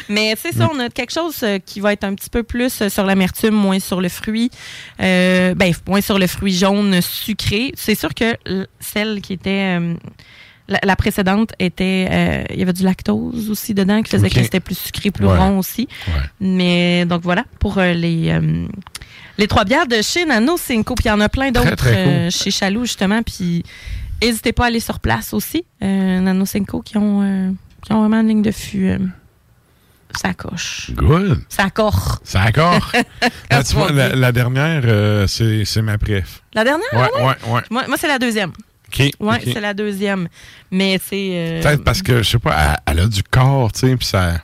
[0.09, 2.83] Mais c'est ça, on a quelque chose euh, qui va être un petit peu plus
[2.83, 4.51] euh, sur l'amertume, moins sur le fruit.
[5.01, 7.73] Euh, ben, moins sur le fruit jaune sucré.
[7.77, 8.37] C'est sûr que
[8.81, 9.79] celle qui était.
[9.79, 9.95] euh,
[10.69, 12.09] la, la précédente était.
[12.11, 15.27] euh, Il y avait du lactose aussi dedans qui faisait que c'était plus sucré, plus
[15.27, 15.37] Ouais.
[15.39, 15.89] rond aussi.
[16.09, 16.13] ouais.
[16.41, 18.37] Mais donc voilà, pour les,
[19.39, 20.95] les trois bières de chez Nano Cinco.
[20.95, 21.93] Puis il y en a plein d'autres cool.
[21.95, 23.23] euh, chez Chaloux, justement.
[23.23, 23.63] Puis
[24.23, 25.65] n'hésitez pas à aller sur place aussi.
[25.83, 27.51] Euh, Nano Cinco qui ont euh,
[27.89, 28.99] Ils ont vraiment une ligne de fût.
[30.21, 30.91] ça coche.
[30.95, 31.41] Good.
[31.49, 31.67] Ça.
[33.51, 36.43] Là, tu vois, Mon la, dernière, euh, c'est ma préf.
[36.55, 36.89] La dernière?
[36.93, 37.53] Ouais, ah ouais?
[37.55, 37.61] ouais.
[37.71, 38.51] Moi, moi, c'est la deuxième.
[38.89, 38.99] OK.
[39.21, 39.43] Ouais, OK.
[39.45, 40.29] c'est la deuxième.
[40.71, 41.31] Mais c'est.
[41.35, 44.07] euh, Peut-être parce que, je sais pas, elle, elle a du corps, tu sais, puis
[44.07, 44.41] ça.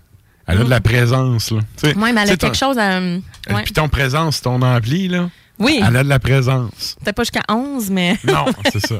[0.46, 1.60] Elle a de la présence, là.
[1.78, 3.00] Tu sais, Ouais, mais elle a quelque chose à.
[3.50, 3.62] Ouais.
[3.62, 5.28] Puis ton présence, ton ampli, là,
[5.58, 6.96] Oui, elle a de la présence.
[7.02, 8.18] peut-être pas jusqu'à 11, mais.
[8.24, 8.96] Non, c'est ça.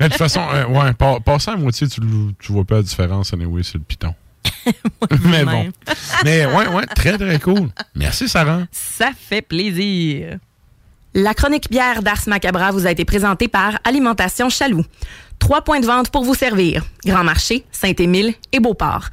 [0.00, 2.00] Mais de toute façon, euh, ouais, pa- passer à moitié, tu,
[2.38, 4.14] tu vois pas la différence, anyway, sur le piton.
[5.24, 5.70] mais bon.
[6.24, 7.68] Mais ouais, ouais, très, très cool.
[7.94, 8.60] Merci, Sarah.
[8.70, 10.38] Ça fait plaisir.
[11.14, 14.84] La chronique bière d'Ars Macabra vous a été présentée par Alimentation Chaloux.
[15.38, 16.84] Trois points de vente pour vous servir.
[17.04, 19.08] Grand Marché, Saint-Émile et Beauport.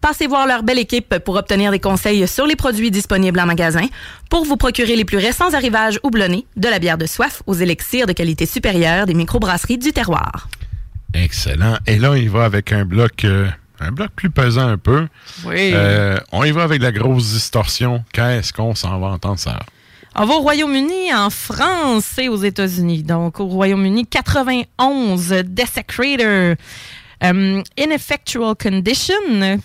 [0.00, 3.86] Passez voir leur belle équipe pour obtenir des conseils sur les produits disponibles en magasin,
[4.30, 8.06] pour vous procurer les plus récents arrivages houblonnés, de la bière de soif aux élixirs
[8.06, 10.48] de qualité supérieure des microbrasseries du terroir.
[11.14, 11.78] Excellent.
[11.86, 13.48] Et là, on y va avec un bloc, euh,
[13.80, 15.08] un bloc plus pesant un peu.
[15.44, 15.72] Oui.
[15.74, 18.04] Euh, on y va avec la grosse distorsion.
[18.12, 19.66] Qu'est-ce qu'on s'en va entendre, Sarah?
[20.14, 23.04] On va au Royaume-Uni, en France et aux États-Unis.
[23.04, 26.56] Donc, au Royaume-Uni, 91, Desecrator.
[27.24, 29.14] Euh, Ineffectual Condition,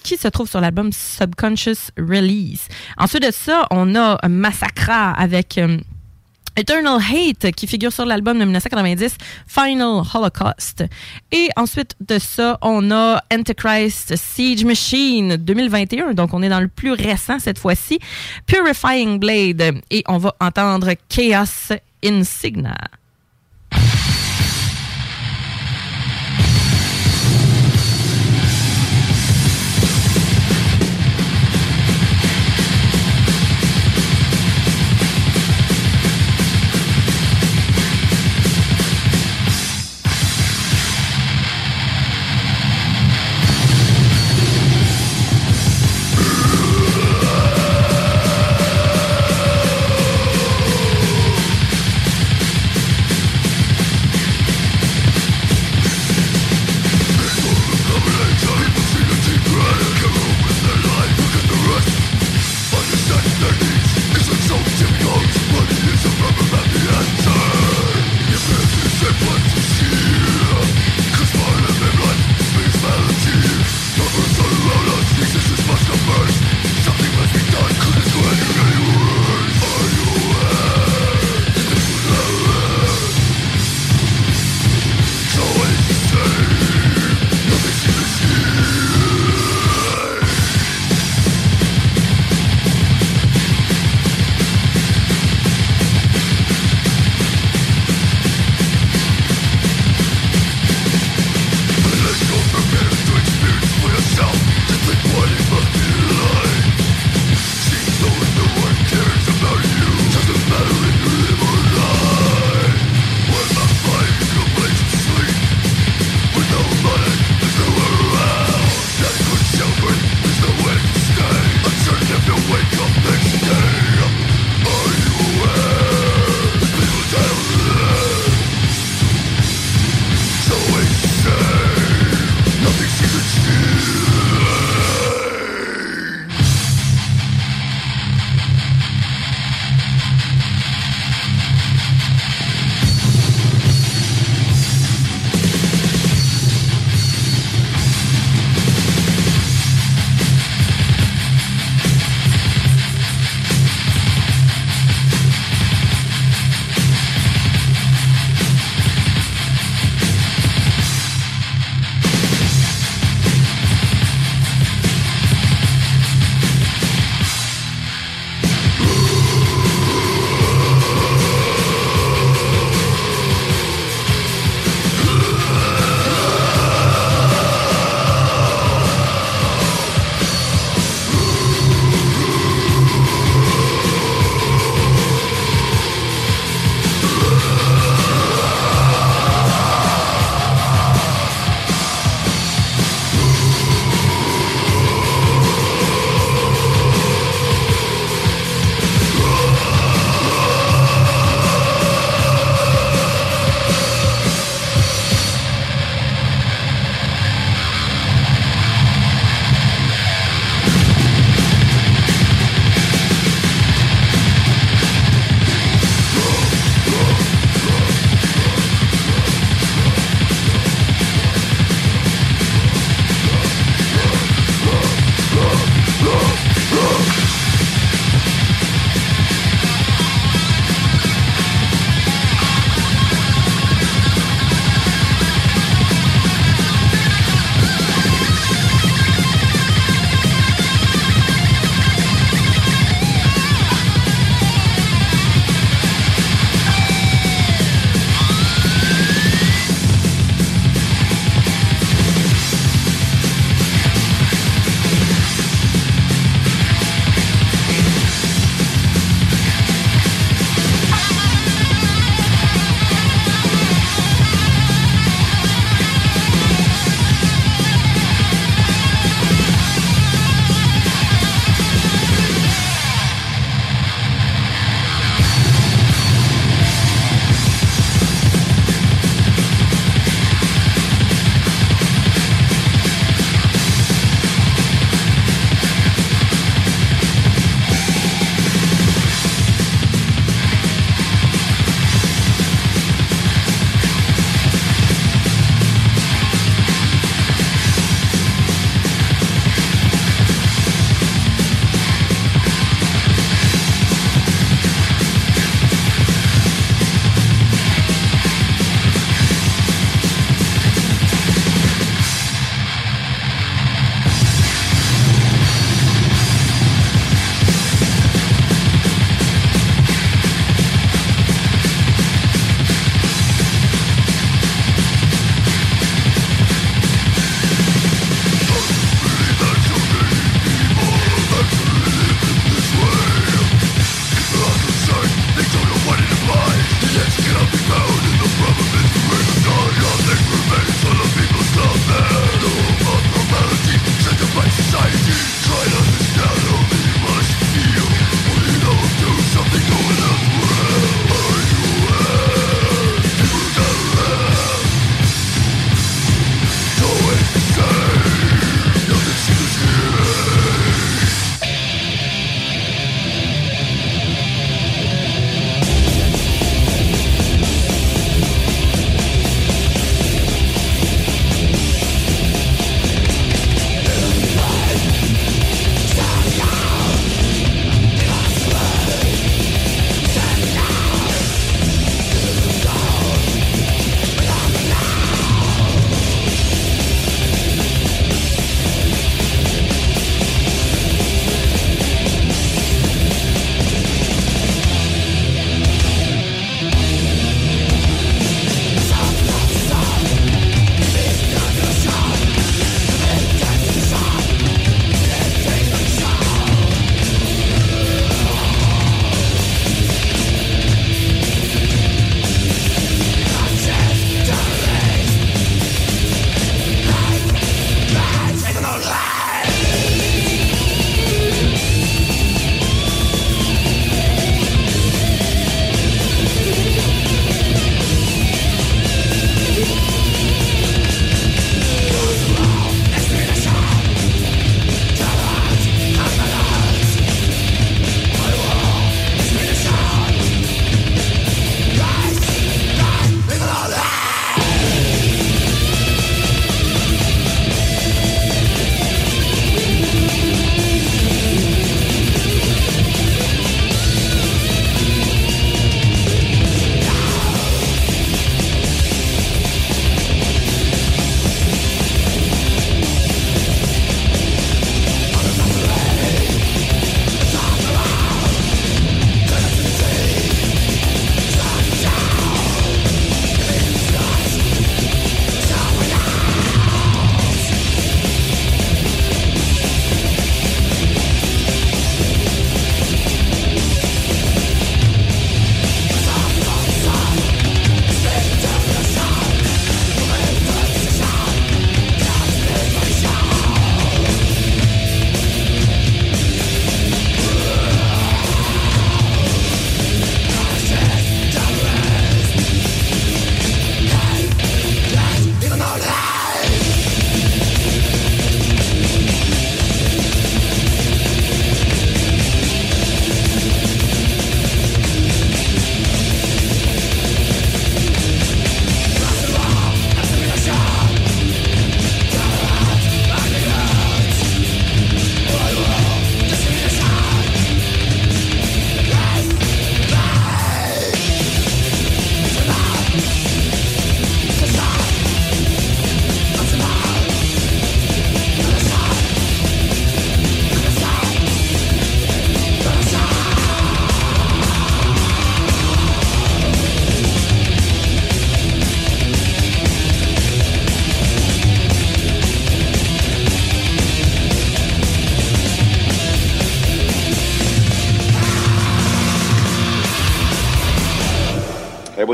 [0.03, 2.67] qui se trouve sur l'album Subconscious Release.
[2.97, 5.77] Ensuite de ça, on a Massacra avec euh,
[6.55, 10.83] Eternal Hate, qui figure sur l'album de 1990, Final Holocaust.
[11.31, 16.67] Et ensuite de ça, on a Antichrist Siege Machine 2021, donc on est dans le
[16.67, 17.99] plus récent cette fois-ci,
[18.45, 22.75] Purifying Blade, et on va entendre Chaos Insignia.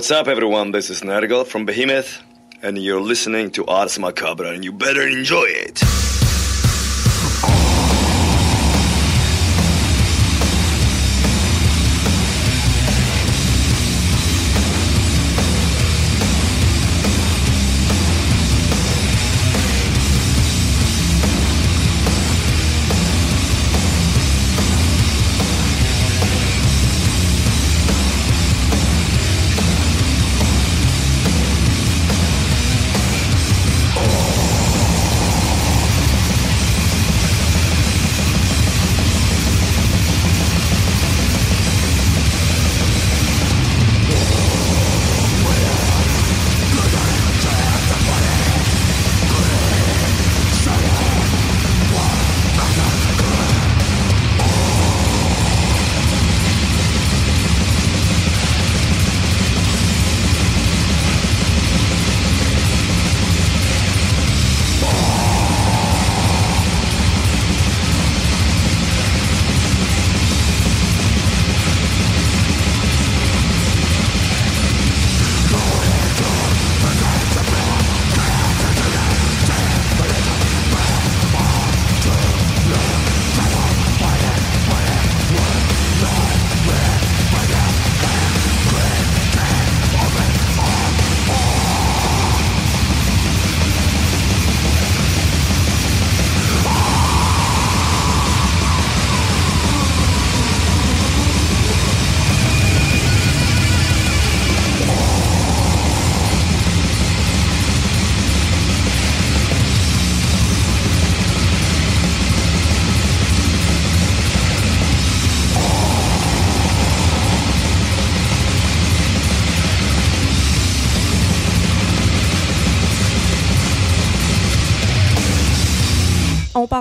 [0.09, 0.71] What's up, everyone?
[0.71, 2.23] This is Nergal from Behemoth,
[2.63, 5.98] and you're listening to Ars Macabre, and you better enjoy it.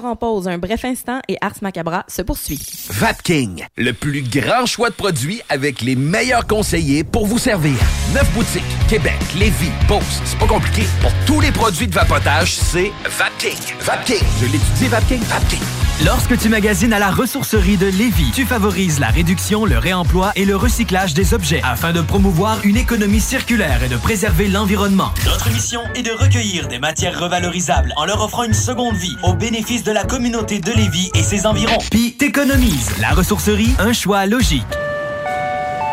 [0.04, 2.60] En pause un bref instant et Ars Macabra se poursuit.
[2.90, 7.76] Vapking, le plus grand choix de produits avec les meilleurs conseillers pour vous servir.
[8.14, 10.82] Neuf boutiques, Québec, Lévis, Beauce, c'est pas compliqué.
[11.00, 13.58] Pour tous les produits de vapotage, c'est Vapking.
[13.80, 15.77] Vapking, je l'étudie, Vapking, Vapking.
[16.04, 20.44] Lorsque tu magasines à la ressourcerie de Lévis, tu favorises la réduction, le réemploi et
[20.44, 25.12] le recyclage des objets afin de promouvoir une économie circulaire et de préserver l'environnement.
[25.24, 29.34] Notre mission est de recueillir des matières revalorisables en leur offrant une seconde vie au
[29.34, 31.78] bénéfice de la communauté de Lévis et ses environs.
[31.90, 32.92] Puis t'économises.
[33.00, 34.62] La ressourcerie, un choix logique.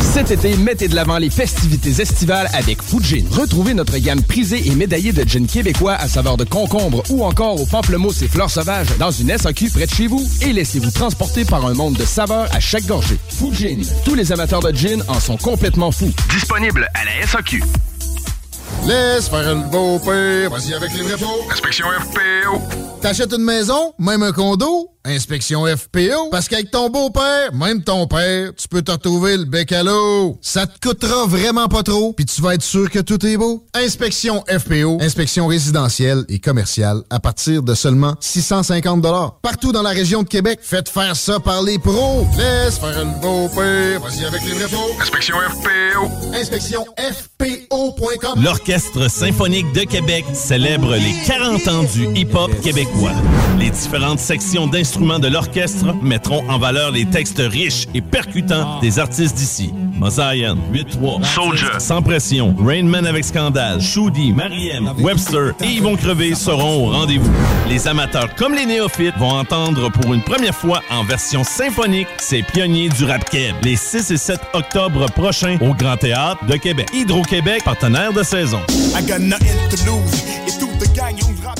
[0.00, 3.24] Cet été, mettez de l'avant les festivités estivales avec Fujin.
[3.30, 7.60] Retrouvez notre gamme prisée et médaillée de gin québécois à saveur de concombre ou encore
[7.60, 11.44] aux pamplemousse et fleurs sauvages dans une SAQ près de chez vous et laissez-vous transporter
[11.44, 13.18] par un monde de saveurs à chaque gorgée.
[13.28, 13.78] Fujin.
[14.04, 16.12] Tous les amateurs de gin en sont complètement fous.
[16.30, 17.62] Disponible à la SAQ.
[18.86, 21.50] Laisse faire le beau père, vas-y avec les vrais pots.
[21.50, 22.60] Inspection FPO.
[23.00, 26.30] T'achètes une maison, même un condo, inspection FPO.
[26.30, 30.38] Parce qu'avec ton beau-père, même ton père, tu peux te retrouver le bec à l'eau.
[30.40, 33.64] Ça te coûtera vraiment pas trop, puis tu vas être sûr que tout est beau.
[33.74, 39.04] Inspection FPO, inspection résidentielle et commerciale à partir de seulement 650
[39.42, 42.26] Partout dans la région de Québec, faites faire ça par les pros.
[42.36, 45.00] Laisse faire le beau-père, vas-y avec les vrais pots.
[45.00, 46.34] Inspection FPO.
[46.34, 48.42] Inspection FPO.com.
[48.42, 53.12] L'Orchestre symphonique de Québec célèbre les 40 ans du hip-hop québécois.
[53.58, 59.00] Les différentes sections d'instruments de l'orchestre mettront en valeur les textes riches et percutants des
[59.00, 59.72] artistes d'ici.
[59.98, 66.86] Mosaïen, 8-3, Soldier, Sans Pression, Rainman avec Scandale, Shoudi, Mariem, Webster et Yvon Crevé seront
[66.86, 67.30] au rendez-vous.
[67.68, 72.42] Les amateurs comme les néophytes vont entendre pour une première fois en version symphonique ces
[72.42, 76.88] pionniers du rap keb les 6 et 7 octobre prochains au Grand Théâtre de Québec.
[76.94, 78.60] Hydro-Québec, partenaire de saison.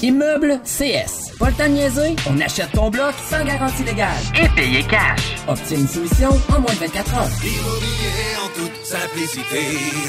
[0.03, 1.25] Immeuble CS.
[1.39, 2.17] Pas le temps de niaiser?
[2.29, 4.11] On achète ton bloc sans garantie légale.
[4.35, 5.21] Et payer cash.
[5.49, 7.31] Obtiens une soumission en moins de 24 heures.
[7.43, 9.61] Immobilier en toute simplicité.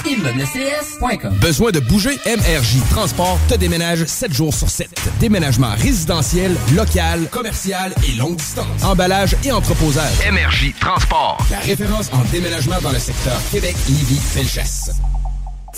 [0.09, 2.18] ImmeublesCS.com Besoin de bouger?
[2.26, 4.89] MRJ Transport te déménage 7 jours sur 7.
[5.20, 8.84] Déménagement résidentiel, local, commercial et longue distance.
[8.84, 10.13] Emballage et entreposage.
[10.32, 11.38] MRJ Transport.
[11.51, 14.91] La référence en déménagement dans le secteur Québec, Lévis, Felchasse.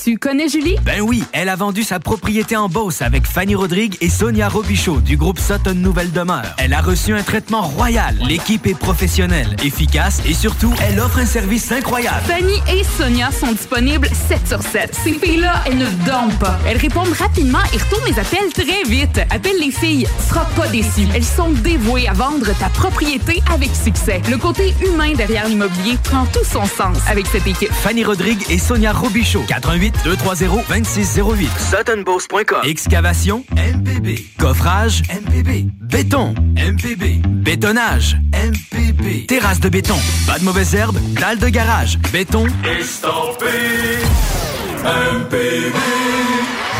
[0.04, 0.78] Tu connais Julie?
[0.84, 5.02] Ben oui, elle a vendu sa propriété en Beauce avec Fanny Rodrigue et Sonia Robichaud
[5.02, 6.46] du groupe Sutton Nouvelle Demeure.
[6.58, 8.16] Elle a reçu un traitement royal.
[8.28, 12.22] L'équipe est professionnelle, efficace et surtout, elle offre un service incroyable.
[12.28, 14.96] Fanny et Sonia sont disponibles 7 sur 7.
[15.04, 16.60] Ces filles-là, elles ne dorment pas.
[16.68, 19.20] Elles répondent rapidement et retournent les appels très vite.
[19.32, 21.08] Appelle les filles, tu seras pas déçu.
[21.16, 24.22] Elles sont dévouées à vendre ta propriété avec succès.
[24.30, 27.72] Le côté humain derrière l'immobilier prend tout son sens avec cette équipe.
[27.72, 29.44] Fanny Rodrigue et Sonia Robichaud.
[29.48, 31.50] 88 230 2608.
[31.60, 32.64] SuttonBoss.com.
[32.66, 34.26] Excavation MPB.
[34.40, 35.70] Coffrage MPB.
[35.82, 37.22] Béton MPB.
[37.28, 39.26] Bétonnage MPB.
[39.28, 39.98] Terrasse de béton.
[40.26, 41.00] Pas de mauvaises herbes.
[41.14, 41.98] Dalle de garage.
[42.12, 42.46] Béton.
[42.80, 43.46] Estampé
[44.84, 45.76] MPB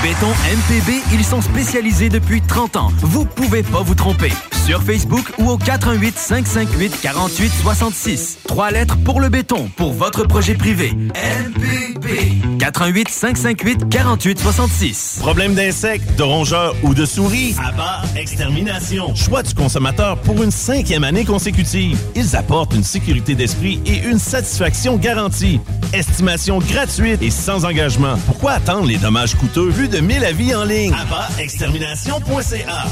[0.08, 2.92] Béton MPB, ils sont spécialisés depuis 30 ans.
[3.02, 4.32] Vous pouvez pas vous tromper.
[4.66, 8.38] Sur Facebook ou au 418 558 48 66.
[8.48, 10.94] Trois lettres pour le béton, pour votre projet privé.
[10.94, 12.58] MPB.
[12.58, 15.18] 418 558 48 66.
[15.20, 17.56] Problème d'insectes, de rongeurs ou de souris?
[17.62, 19.14] Abba Extermination.
[19.14, 22.00] Choix du consommateur pour une cinquième année consécutive.
[22.16, 25.60] Ils apportent une sécurité d'esprit et une satisfaction garantie.
[25.92, 28.18] Estimation gratuite et sans engagement.
[28.26, 29.70] Pourquoi attendre les dommages coûteux?
[29.70, 30.94] Plus de 1000 avis en ligne.
[30.94, 32.86] Abba-extermination.ca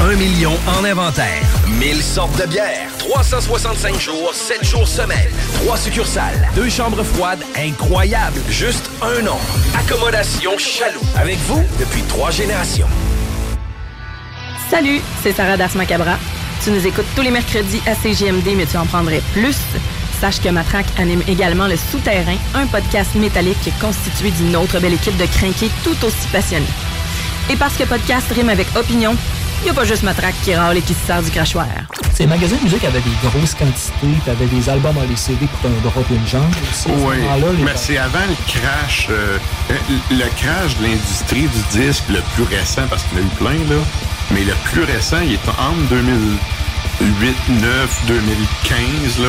[0.00, 1.42] Un million en inventaire.
[1.78, 2.88] 1000 sortes de bières.
[2.98, 5.28] 365 jours, 7 jours semaine.
[5.64, 6.48] 3 succursales.
[6.54, 8.40] Deux chambres froides incroyables.
[8.48, 9.38] Juste un nom.
[9.78, 11.00] Accommodation Chaloux.
[11.16, 12.88] Avec vous depuis trois générations.
[14.70, 16.18] Salut, c'est Sarah Das Macabra.
[16.62, 19.56] Tu nous écoutes tous les mercredis à CGMD, mais tu en prendrais plus.
[20.20, 25.16] Sache que Matraque anime également Le Souterrain, un podcast métallique constitué d'une autre belle équipe
[25.16, 26.66] de crinqués tout aussi passionnés.
[27.50, 29.14] Et parce que podcast rime avec opinion,
[29.60, 31.66] il n'y a pas juste Matraque qui râle et qui se sert du crachoir.
[32.14, 35.46] Ces magasins de musique avaient des grosses quantités, puis avaient des albums à les CD
[35.46, 36.42] pour un drop une jambe
[37.06, 37.16] Oui,
[37.64, 39.38] mais c'est avant le crash, euh,
[40.10, 43.34] le crash de l'industrie du disque le plus récent, parce qu'il y en a eu
[43.36, 43.80] plein, là.
[44.32, 49.28] Mais le plus récent, il est entre 2008, 9, 2015, là.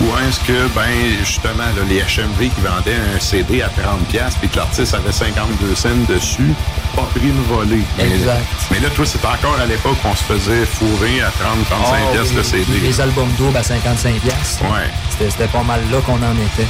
[0.00, 0.88] Où est-ce que, ben,
[1.24, 5.74] justement, là, les HMV qui vendaient un CD à 30$ puis que l'artiste avait 52
[5.74, 6.52] cents dessus,
[6.94, 7.82] pas pris une volée.
[7.96, 8.46] Mais- Exact.
[8.70, 12.34] Mais, là, toi, c'est encore à l'époque qu'on se faisait fourrer à 30, 35$ Ah,
[12.34, 12.80] le oui, CD.
[12.80, 14.20] Les albums doubles à 55$.
[14.20, 14.62] piastres.
[14.62, 14.86] Ouais.
[15.10, 16.68] C'était c'était pas mal là qu'on en était.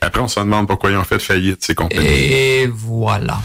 [0.00, 2.06] Après, on se demande pourquoi ils ont fait faillite, ces compagnies.
[2.06, 3.38] Et voilà.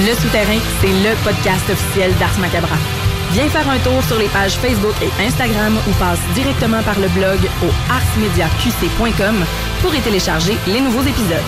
[0.00, 2.76] Le Souterrain, c'est le podcast officiel d'Ars Macabra.
[3.32, 7.08] Viens faire un tour sur les pages Facebook et Instagram ou passe directement par le
[7.08, 9.44] blog au arsmediaqc.com
[9.82, 11.38] pour y télécharger les nouveaux épisodes.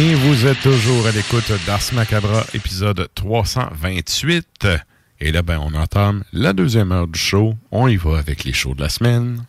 [0.00, 4.68] Et vous êtes toujours à l'écoute d'Ars Macabra, épisode 328.
[5.20, 7.54] Et là, ben, on entame la deuxième heure du show.
[7.72, 9.42] On y va avec les shows de la semaine.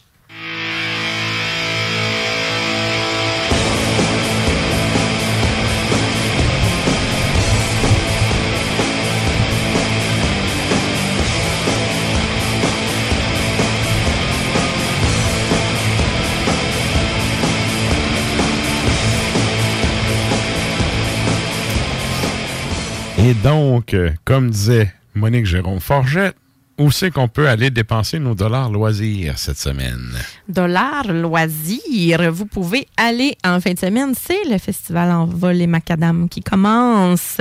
[23.19, 26.33] Et donc, euh, comme disait Monique Jérôme Forget,
[26.77, 30.11] où c'est qu'on peut aller dépenser nos dollars loisirs cette semaine?
[30.47, 32.31] Dollars loisirs.
[32.31, 34.13] Vous pouvez aller en fin de semaine.
[34.17, 37.37] C'est le festival en vol et macadam qui commence.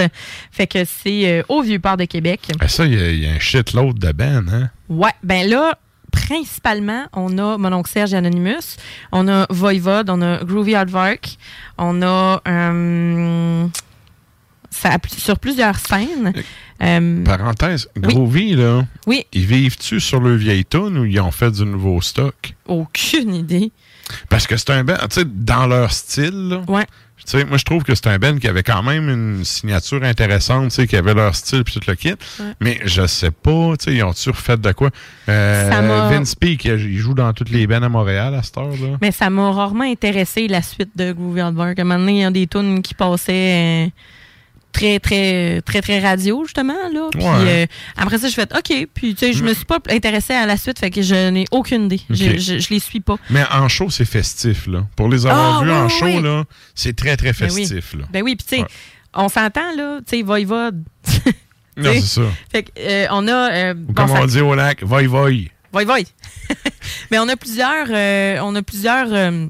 [0.50, 2.40] Fait que c'est euh, au Vieux-Port de Québec.
[2.58, 4.70] Ah, ça, il y, a- il y a un shitload de bands, hein?
[4.88, 5.78] Ouais, ben là,
[6.10, 8.76] principalement, on a mon oncle Serge et Anonymous,
[9.12, 11.36] on a Voivod, on a Groovy Aardvark,
[11.76, 13.66] on a euh,
[14.78, 16.32] ça sur plusieurs scènes.
[16.82, 19.26] Euh, Parenthèse, Groovy, là, Oui.
[19.32, 22.54] ils vivent-tu sur le vieil tune ou ils ont fait du nouveau stock?
[22.66, 23.72] aucune idée.
[24.28, 26.84] Parce que c'est un band, tu sais, dans leur style, là, Ouais.
[27.16, 30.02] tu sais, moi, je trouve que c'est un band qui avait quand même une signature
[30.04, 32.10] intéressante, tu sais, qui avait leur style puis tout le kit.
[32.40, 32.52] Ouais.
[32.60, 34.90] Mais je sais pas, tu sais, ils ont-tu refait de quoi?
[35.28, 38.56] Euh, Ça m'a- Vince Peake, il joue dans toutes les bands à Montréal à cette
[38.56, 38.96] heure-là.
[39.02, 41.78] Mais ça m'a rarement intéressé la suite de Groovy Aardvark.
[41.78, 43.90] À un moment donné, il y a des tunes qui passaient euh,
[44.72, 46.74] très, très, très, très radio, justement.
[46.92, 47.08] Là.
[47.10, 47.64] Puis, Ouais.
[47.64, 47.66] euh,
[47.96, 48.86] après ça, je fais OK.
[48.94, 51.44] Puis, tu sais, je me suis pas intéressée à la suite, fait que je n'ai
[51.50, 52.00] aucune idée.
[52.10, 52.38] Je, Ok.
[52.38, 53.16] je, je les suis pas.
[53.30, 54.86] Mais en show, c'est festif, là.
[54.96, 56.22] Pour les avoir Ah, vus oui, en oui, show, oui.
[56.22, 56.44] là,
[56.74, 57.66] c'est très, très Ben oui.
[57.66, 58.04] festif, là.
[58.12, 58.68] Ben oui, puis tu sais, Ouais.
[59.14, 60.84] on s'entend, là, tu sais, Voivod.
[61.76, 62.22] Non, c'est ça.
[62.50, 63.52] Fait que, euh, on a.
[63.52, 65.50] euh, Ou bon, comme on dit au lac, voy voy.
[65.72, 66.06] Voy, voy.
[67.10, 69.46] Mais on a plusieurs, euh, on a plusieurs euh,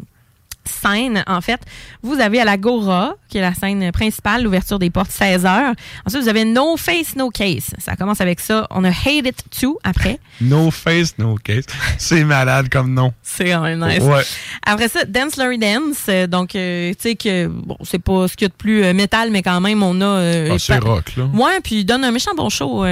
[0.68, 1.60] scènes, en fait.
[2.02, 5.74] Vous avez à l'Agora, qui est la scène principale, l'ouverture des portes 16 h
[6.06, 7.70] Ensuite, vous avez No Face, No Case.
[7.78, 8.66] Ça commence avec ça.
[8.70, 10.18] On a Hate It Too après.
[10.40, 11.64] No face, no case.
[11.98, 13.12] C'est malade comme nom.
[13.22, 14.00] C'est quand même nice.
[14.02, 14.22] Ouais.
[14.64, 16.04] Après ça, Dance Larry Dance.
[16.08, 18.84] euh, donc, euh, tu sais que, bon, c'est pas ce qu'il y a de plus
[18.84, 20.04] euh, métal, mais quand même, on a.
[20.04, 21.24] euh, Ah, c'est rock, là.
[21.34, 22.84] Ouais, puis il donne un méchant bon show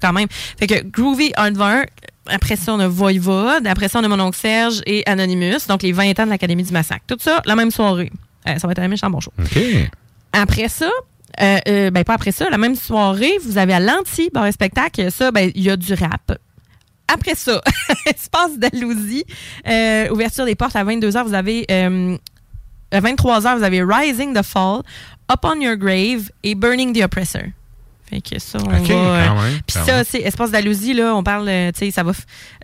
[0.00, 0.28] quand même.
[0.58, 1.86] Fait que Groovy Hardware.
[2.26, 3.66] Après ça, on a Voivode.
[3.66, 5.66] Après ça, on a Mon oncle Serge et Anonymous.
[5.68, 7.04] Donc, les 20 ans de l'Académie du Massacre.
[7.06, 8.12] Tout ça, la même soirée.
[8.48, 9.32] Euh, ça va être un méchant bon show.
[9.38, 9.58] OK.
[10.32, 10.90] Après ça,
[11.40, 14.52] euh, euh, ben pas après ça, la même soirée, vous avez à l'anti bar et
[14.52, 16.38] spectacle, ça, ben il y a du rap.
[17.08, 17.60] Après ça,
[18.06, 19.24] espace d'Alousie,
[19.66, 24.82] euh, ouverture des portes à 22h, vous avez à 23h, vous avez Rising the Fall,
[25.30, 27.42] Up on Your Grave et Burning the Oppressor.
[28.12, 31.48] Fait que ça, on OK, va, euh, Puis ça, c'est espace d'Alousie, là, on parle,
[31.48, 32.12] euh, tu sais, ça va.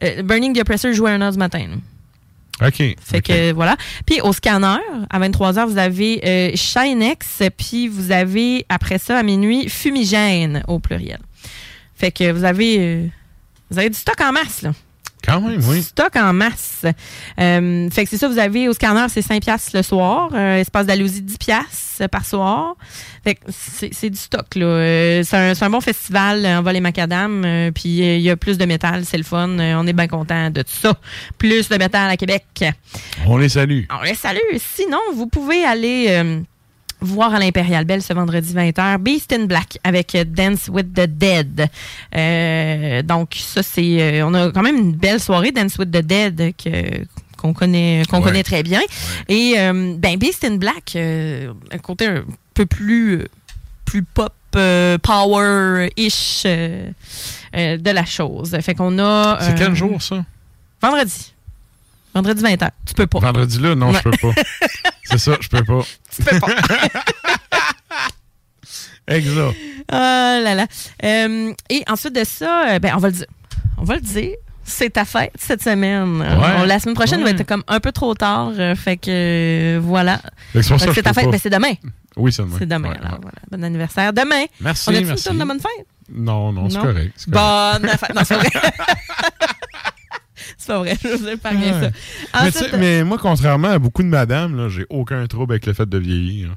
[0.04, 1.66] euh, Burning the Oppressor joue à 1h du matin.
[1.70, 2.66] là.
[2.68, 2.82] OK.
[3.00, 3.76] Fait que voilà.
[4.04, 4.78] Puis au scanner,
[5.10, 10.80] à 23h, vous avez euh, Shinex, puis vous avez après ça à minuit Fumigène au
[10.80, 11.20] pluriel.
[11.94, 13.06] Fait que vous avez euh,
[13.70, 14.72] vous avez du stock en masse là.
[15.24, 15.82] Quand même, oui.
[15.82, 16.84] Stock en masse.
[17.40, 20.30] Euh, fait que c'est ça, vous avez au scanner, c'est 5 piastres le soir.
[20.32, 22.76] Euh, espace d'Alousie, 10 piastres par soir.
[23.24, 24.66] Fait que c'est c'est du stock, là.
[24.66, 27.70] Euh, c'est un, c'est un bon festival en vol et macadam.
[27.74, 29.48] puis il y a plus de métal, c'est le fun.
[29.58, 30.94] On est bien content de tout ça.
[31.36, 32.64] Plus de métal à Québec.
[33.26, 33.82] On les salue.
[33.90, 34.38] On les salue.
[34.58, 36.44] Sinon, vous pouvez aller
[37.00, 41.06] voir à l'Impérial Belle ce vendredi 20h Beast in Black avec euh, Dance with the
[41.06, 41.68] Dead.
[42.16, 44.00] Euh, donc, ça, c'est.
[44.00, 47.04] euh, on a quand même une belle soirée, Dance with the Dead, que
[47.36, 48.24] qu'on connaît qu'on Ouais.
[48.24, 48.80] connaît très bien
[49.28, 53.28] et euh, ben Beast in Black euh, un côté un peu plus
[53.84, 60.24] plus pop power ish de la chose fait qu'on a C'est quel jour, ça?
[60.82, 61.32] vendredi
[62.18, 63.74] vendredi 20h tu peux pas Vendredi là?
[63.74, 64.42] Non, je peux pas.
[65.04, 65.80] C'est ça, je peux pas.
[66.16, 66.48] tu peux pas
[69.08, 69.56] Exact.
[69.90, 70.66] Ah là là.
[71.02, 73.26] Euh, et ensuite de ça, euh, ben, on va le dire.
[73.78, 74.34] On va le dire.
[74.64, 76.18] C'est ta fête cette semaine.
[76.66, 77.32] La semaine prochaine Ouais.
[77.32, 78.52] va être comme un peu trop tard.
[78.58, 80.20] euh, fait que euh, voilà.
[80.52, 81.30] C'est ta fête.
[81.30, 81.72] Ben, c'est demain.
[82.16, 82.56] Oui, c'est demain.
[82.58, 82.90] C'est demain.
[82.90, 83.38] Ouais, alors voilà.
[83.50, 84.12] Bon anniversaire.
[84.12, 84.44] Demain.
[84.60, 85.86] Merci, On a-tu une de bonne fête?
[86.10, 87.24] Non, non, c'est correct.
[87.28, 88.14] Bonne fête.
[88.14, 88.48] Non, c'est vrai.
[90.58, 90.96] c'est pas vrai.
[91.02, 91.40] Je vous ça.
[91.52, 95.64] Mais, tu Ensuite, sais, mais moi, contrairement à beaucoup de madames, j'ai aucun trouble avec
[95.66, 96.56] le fait de vieillir.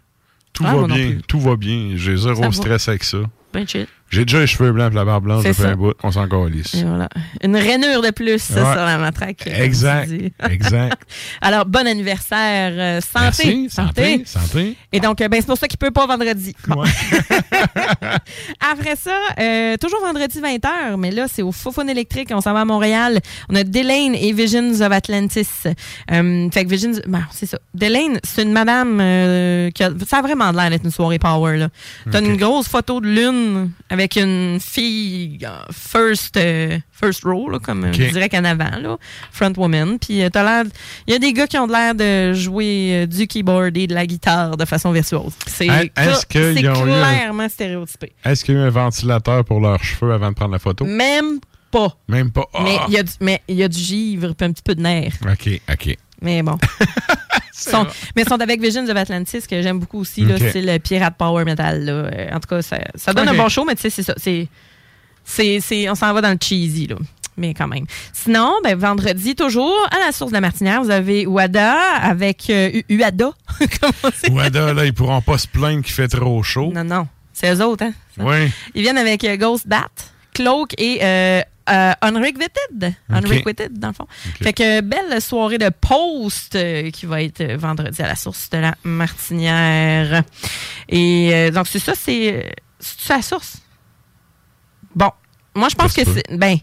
[0.53, 1.91] Tout Ah, va bien, tout va bien.
[1.95, 2.51] J'ai Ça zéro va.
[2.51, 3.19] stress avec ça.
[3.53, 3.87] ben chill.
[4.11, 5.69] J'ai déjà les cheveux blancs et la barbe blanche depuis ça.
[5.69, 5.93] un bout.
[6.03, 6.73] On s'en calisse.
[6.75, 7.07] Et voilà.
[7.43, 8.37] Une rainure de plus Ouais.
[8.39, 9.47] sur la matraque.
[9.47, 10.11] Exact,
[10.49, 11.01] exact.
[11.41, 12.73] Alors, bon anniversaire.
[12.75, 13.21] euh, santé.
[13.21, 14.75] Merci, santé, santé.
[14.91, 16.53] Et donc, euh, ben, c'est pour ça qu'il peut pas vendredi.
[16.67, 16.83] Bon.
[18.59, 22.29] Après ça, euh, toujours vendredi 20h, mais là, c'est au Fofone électrique.
[22.33, 23.19] On s'en va à Montréal.
[23.49, 25.47] On a Delane et Visions of Atlantis.
[26.11, 27.59] Euh, fait que Visions, ben, c'est ça.
[27.73, 31.57] Delane, c'est une madame euh, qui a, ça a vraiment l'air d'être une soirée power,
[31.57, 31.69] là.
[32.11, 37.59] T'as une grosse photo de lune avec une fille euh, first, euh, first row, là,
[37.59, 37.95] comme euh, Ok.
[37.99, 38.97] je dirais qu'en avant, là.
[39.31, 39.97] Front woman.
[39.99, 40.71] Puis euh, t'as l'air,
[41.07, 43.93] il y a des gars qui ont l'air de jouer euh, du keyboard et de
[43.93, 45.33] la guitare de façon virtuose.
[45.47, 48.13] C'est eu un- clairement stéréotypé.
[48.23, 50.85] Est-ce qu'il y a eu un ventilateur pour leurs cheveux avant de prendre la photo?
[50.85, 51.39] Même
[51.71, 51.95] pas.
[52.07, 52.45] Même pas.
[52.63, 52.85] Mais Ah!
[52.87, 54.81] il y a du, mais il y a du givre puis un petit peu de
[54.81, 55.13] nerf.
[55.29, 55.97] OK, OK.
[56.21, 56.57] Mais bon.
[57.69, 60.25] Sont- mais ils sont avec Visions of Atlantis, que j'aime beaucoup aussi.
[60.51, 61.83] C'est le pirate power metal.
[61.85, 62.35] Là.
[62.35, 64.13] En tout cas, ça, ça donne un bon show, mais tu sais, c'est ça.
[64.17, 64.47] C'est,
[65.23, 66.95] c'est, c'est- on s'en va dans le cheesy, là.
[67.37, 67.85] Mais quand même.
[68.11, 72.81] Sinon, ben, vendredi, toujours, à la source de la Martinière, vous avez Wada avec euh,
[72.89, 73.31] Uada.
[74.29, 76.71] Wada, là, ils pourront pas se plaindre qu'il fait trop chaud.
[76.73, 77.07] Non, non.
[77.33, 77.93] C'est eux autres, hein?
[78.19, 78.51] Oui.
[78.75, 79.87] Ils viennent avec euh, Ghost Bat,
[80.33, 82.95] Cloak et euh, euh, Unrequited.
[83.09, 84.07] Unrequited, dans le fond.
[84.41, 88.15] Fait que euh, belle soirée de post euh, qui va être euh, vendredi à la
[88.15, 90.23] source de la Martinière.
[90.89, 92.53] Et euh, donc, c'est ça, c'est.
[92.79, 93.57] C'est la source?
[94.95, 95.11] Bon.
[95.55, 96.35] Moi, je pense que c'est.
[96.35, 96.57] Ben.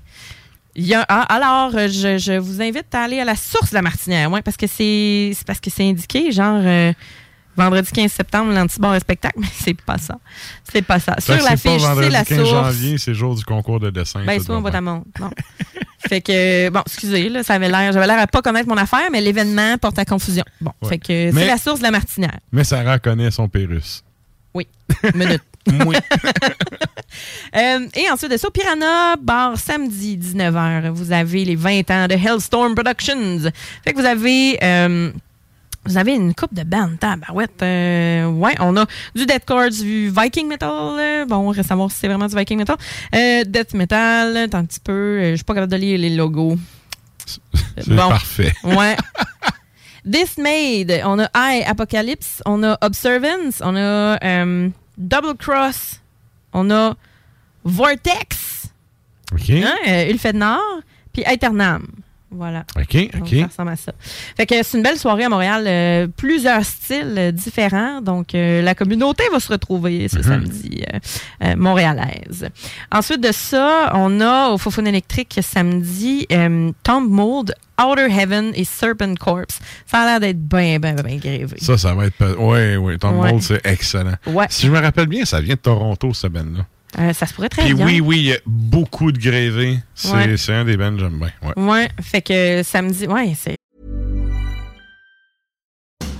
[0.75, 3.75] Il y a, ah, alors, je, je vous invite à aller à la source de
[3.75, 6.63] la Martinière, ouais, parce que c'est c'est parce que c'est indiqué, genre
[7.59, 10.19] vendredi 15 septembre, l'antibar et spectacle, mais c'est pas ça.
[10.73, 11.15] C'est pas ça.
[11.17, 12.51] Fait Sur l'affiche, pas c'est la 15 source.
[12.51, 14.25] janvier, c'est le jour du concours de dessin.
[14.25, 14.81] Ben, soit on va.
[14.81, 15.03] Non.
[16.09, 19.09] fait que, bon, excusez, là, ça avait l'air, j'avais l'air à pas connaître mon affaire,
[19.13, 20.45] mais l'événement porte à confusion.
[20.61, 20.89] Bon, Ouais.
[20.91, 22.39] fait que c'est la source de la Martinière.
[22.53, 24.03] Mais Sarah connaît son Pérus.
[24.55, 24.67] Oui.
[25.15, 25.43] Minute.
[25.87, 25.97] Oui.
[27.57, 32.15] Euh, et ensuite de ça, Piranha Bar, samedi 19h, vous avez les 20 ans de
[32.15, 33.51] Hellstorm Productions.
[33.85, 34.59] Fait que vous avez...
[34.63, 35.11] euh,
[35.89, 37.63] vous avez une coupe de bandes, tabarouette.
[37.63, 40.69] Euh, ouais, on a du deathcore, du Viking Metal.
[40.71, 42.77] euh, bon, on va savoir si c'est vraiment du Viking Metal.
[43.15, 44.93] Euh, death Metal, un petit peu.
[44.93, 46.57] euh, je suis pas capable de lire les logos.
[47.79, 48.53] C'est parfait.
[48.65, 48.97] Ouais.
[50.05, 56.01] Dismayed, on a I, Apocalypse, on a Observance, on a euh, Double Cross,
[56.55, 56.95] on a
[57.65, 58.69] Vortex,
[59.33, 59.51] OK.
[59.51, 59.75] hein,
[60.09, 60.81] Ulfed Nord,
[61.13, 61.87] puis Aeternam.
[62.31, 62.65] Voilà.
[62.77, 63.35] OK, Donc, OK.
[63.41, 63.93] ça ressemble à ça.
[64.37, 65.65] Fait que c'est une belle soirée à Montréal.
[65.67, 68.01] euh, plusieurs styles euh, différents.
[68.03, 70.23] Donc, euh, la communauté va se retrouver ce Mhm.
[70.23, 70.83] samedi
[71.57, 72.49] montréalaise.
[72.93, 76.27] Ensuite de ça, on a au Fofone électrique samedi
[76.83, 79.61] Tomb Mold, Outer Heaven et Serpent Corpse.
[79.87, 81.57] Ça a l'air d'être bien, bien, bien grévé.
[81.61, 82.37] Ça, ça va être.
[82.39, 82.99] Ouais, ouais.
[82.99, 83.31] Ton Ouais.
[83.33, 84.15] Mold, c'est excellent.
[84.27, 84.47] Ouais.
[84.51, 86.65] Si je me rappelle bien, ça vient de Toronto, ce band-là.
[86.99, 87.85] Euh, ça se pourrait très Puis bien.
[87.87, 89.79] oui, oui, il y a beaucoup de gravés.
[89.95, 90.53] C'est Ouais.
[90.55, 91.31] un des bands que j'aime bien.
[91.43, 91.63] Ouais.
[91.63, 93.57] Ouais, fait que samedi, ouais, c'est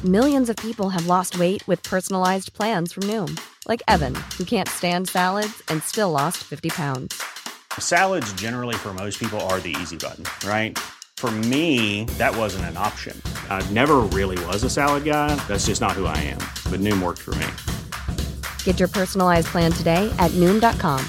[0.05, 4.69] Millions of people have lost weight with personalized plans from Noom, like Evan, who can't
[4.69, 7.21] stand salads and still lost 50 pounds.
[7.81, 10.79] Salads, generally, for most people, are the easy button, right?
[11.17, 13.21] For me, that wasn't an option.
[13.51, 15.35] I never really was a salad guy.
[15.49, 16.39] That's just not who I am.
[16.71, 17.47] But Noom worked for me.
[18.63, 21.05] Get your personalized plan today at Noom.com.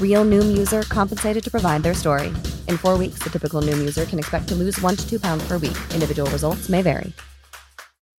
[0.00, 2.28] Real Noom user compensated to provide their story.
[2.68, 5.46] In four weeks, the typical Noom user can expect to lose one to two pounds
[5.48, 5.76] per week.
[5.92, 7.12] Individual results may vary.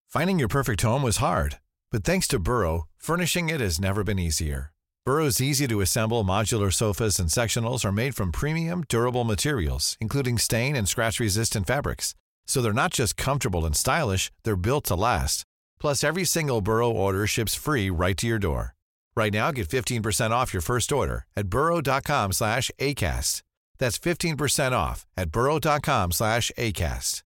[0.10, 1.60] Finding your perfect home was hard,
[1.92, 4.72] but thanks to Burrow, furnishing it has never been easier.
[5.06, 10.38] Burrow's easy to assemble modular sofas and sectionals are made from premium, durable materials, including
[10.38, 12.16] stain and scratch resistant fabrics.
[12.48, 15.46] So they're not just comfortable and stylish, they're built to last.
[15.80, 18.76] Plus, every single Burrow order ships free right to your door.
[19.16, 23.42] Right now, get 15% off your first order at burrow.com slash ACAST.
[23.78, 27.22] That's 15% off at burrow.com slash ACAST.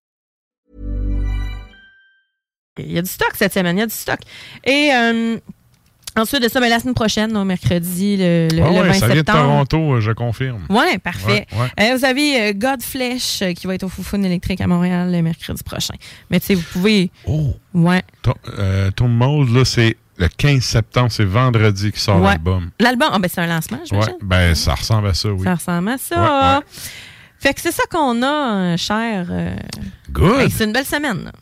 [2.78, 4.20] Il y a du stock cette semaine, il y a du stock.
[4.64, 5.38] Et euh,
[6.16, 8.92] ensuite de ça, ben, la semaine prochaine, au mercredi, le, le- Ah le ouais, 20
[8.94, 9.38] ça vient de septembre.
[9.68, 10.62] Toronto, euh, je confirme.
[10.68, 11.46] Ouais, parfait.
[11.52, 11.90] Ouais, ouais.
[11.92, 15.62] Euh, vous avez euh, Godflesh qui va être au Foufoune électrique à Montréal le mercredi
[15.62, 15.94] prochain.
[16.30, 17.10] Mais tu sais, vous pouvez.
[17.26, 17.54] Oh!
[17.74, 18.02] Ouais.
[18.22, 19.08] Ton, euh, ton
[19.44, 22.70] là, c'est le 15 septembre, c'est vendredi qui sort l'album.
[22.78, 24.14] L'album, ah, ben, c'est un lancement, j'imagine.
[24.22, 25.44] ben ça ressemble à ça, oui.
[25.44, 26.60] Ça ressemble à ça.
[27.38, 29.28] Fait que c'est ça qu'on a, cher.
[29.30, 29.54] euh,
[30.10, 30.36] Good.
[30.40, 31.24] fait que c'est une belle semaine.
[31.24, 31.32] là.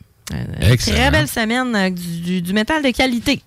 [0.60, 0.96] Excellent.
[0.96, 3.42] Très belle semaine du, du- du métal de qualité.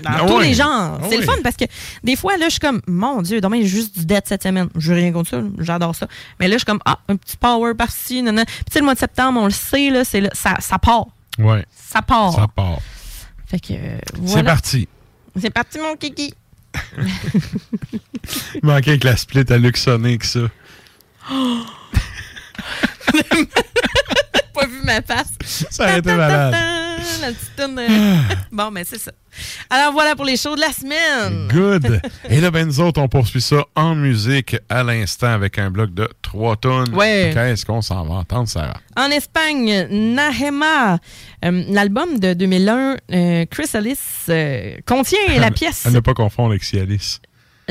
[0.00, 0.98] Dans Ah tous les genres.
[1.02, 1.64] Ah c'est le fun parce que
[2.02, 4.68] des fois, là, je suis comme, mon Dieu, demain, j'ai juste du dead cette semaine.
[4.76, 5.42] Je veux rien contre ça.
[5.58, 6.06] J'adore ça.
[6.40, 8.22] Mais là, je suis comme, ah, un petit power par-ci.
[8.22, 10.78] Puis, tu sais, le mois de septembre, on le sait, là, c'est là, ça, ça
[10.78, 11.06] part.
[11.38, 11.64] Ouais.
[11.74, 12.34] Ça part.
[12.34, 12.78] Ça part.
[13.46, 14.88] Fait que, euh, C'est parti.
[15.40, 16.34] C'est parti, mon kiki.
[16.94, 20.40] Il manquait avec la split à Luxonic, ça.
[24.82, 25.32] vu ma face.
[25.70, 26.54] Ça a été malade.
[27.20, 29.10] La petite toune de- Bon, mais c'est ça.
[29.70, 31.48] Alors voilà pour les shows de la semaine.
[31.48, 32.00] Good.
[32.28, 35.92] Et là, ben, nous autres, on poursuit ça en musique à l'instant avec un bloc
[35.94, 36.94] de 3 tonnes.
[36.94, 37.30] Ouais.
[37.34, 38.74] Qu'est-ce qu'on s'en va entendre, Sarah?
[38.96, 40.98] En Espagne, Nahema,
[41.44, 45.86] euh, l'album de 2001, euh, Chrysalis, euh, contient la pièce.
[45.86, 47.18] À ne pas confondre avec Cialis.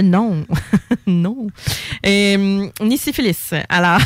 [0.02, 0.46] Non,
[1.08, 1.48] non.
[2.06, 3.52] Euh, ni syphilis.
[3.70, 4.00] Alors,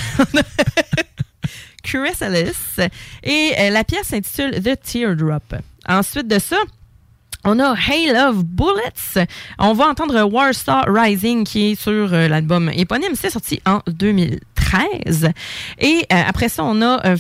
[1.86, 2.90] Chrysalis.
[3.24, 5.56] Et euh, la pièce s'intitule The Teardrop.
[5.88, 6.58] Ensuite de ça,
[7.44, 9.28] on a Hail of Bullets.
[9.60, 13.14] On va entendre Warstar Rising qui est sur euh, l'album éponyme.
[13.14, 15.30] C'est sorti en 2013.
[15.80, 17.16] Et euh, après ça, on a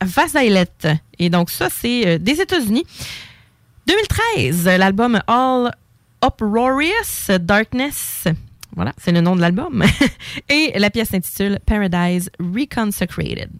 [0.00, 0.66] Vasaillet.
[1.18, 2.86] Et donc ça, c'est des États-Unis.
[3.86, 5.70] 2013, euh, l'album All
[6.24, 8.24] Uproarious Darkness.
[8.76, 9.82] Voilà, c'est le nom de l'album.
[10.48, 13.50] Et la pièce s'intitule Paradise Reconsecrated.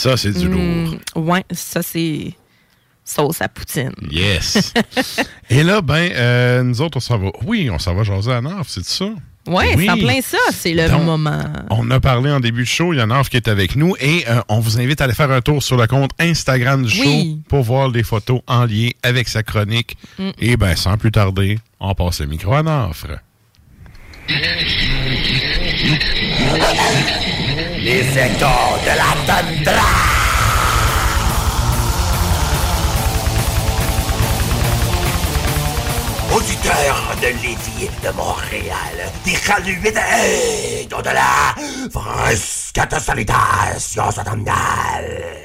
[0.00, 0.94] Ça, c'est du lourd.
[1.14, 2.32] Ouais, ça, c'est
[3.04, 3.92] sauce à poutine.
[4.10, 4.72] Yes.
[5.50, 7.30] Et là, ben, euh, nous autres, on s'en va.
[7.44, 9.04] Oui, on s'en va jaser à Narf, c'est ça?
[9.46, 9.84] Ouais, Oui.
[9.84, 11.42] c'est en plein ça, c'est le Donc, moment.
[11.68, 13.94] On a parlé en début de show, il y en a qui est avec nous
[14.00, 16.90] et euh, on vous invite à aller faire un tour sur le compte Instagram du
[16.90, 17.42] show Oui.
[17.48, 19.98] pour voir les photos en lien avec sa chronique.
[20.18, 20.30] Mm.
[20.38, 23.18] Et ben sans plus tarder, on passe le micro à Nafre.
[27.82, 29.80] Les échos de la tundra.
[36.36, 38.76] Auditeurs de Lévis de Montréal,
[39.24, 41.54] des Chaluits et d'au-delà,
[41.90, 45.40] fresquette salutation automnale.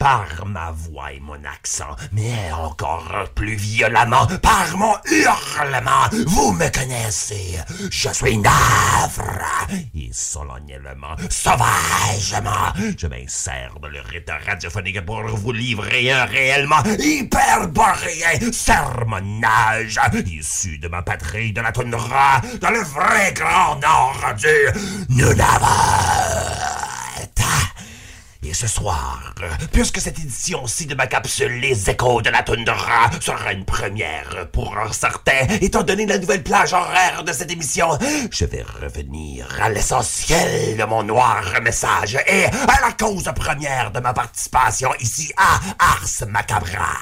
[0.00, 6.72] Par ma voix et mon accent, mais encore plus violemment, par mon hurlement, vous me
[6.72, 7.58] connaissez.
[7.90, 9.68] Je suis Navre.
[9.94, 18.50] Et solennellement, sauvagement, je m'insère dans le rite radiophonique pour vous livrer un réellement hyperboréen
[18.52, 26.80] sermonnage issu de ma patrie de la toundra, dans le vrai grand nord du Nunavut.
[28.42, 29.34] Et ce soir,
[29.70, 34.74] puisque cette édition-ci de ma capsule Les Échos de la Toundra sera une première pour
[34.92, 37.98] certains, étant donné la nouvelle plage horaire de cette émission,
[38.30, 44.00] je vais revenir à l'essentiel de mon noir message et à la cause première de
[44.00, 46.96] ma participation ici à Ars Macabra.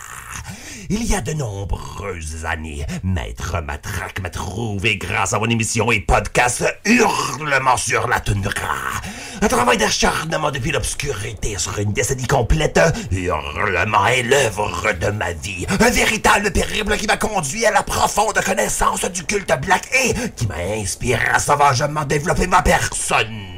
[0.91, 6.01] Il y a de nombreuses années, Maître Matraque m'a trouvé grâce à mon émission et
[6.01, 9.03] podcast Hurlement sur la toundra.
[9.43, 12.80] Un travail d'acharnement depuis l'obscurité sur une décennie complète.
[13.12, 15.66] Hurlement est l'œuvre de ma vie.
[15.78, 20.47] Un véritable périple qui m'a conduit à la profonde connaissance du culte black et qui
[20.47, 23.57] m'a inspiré à sauvagement développer ma personne.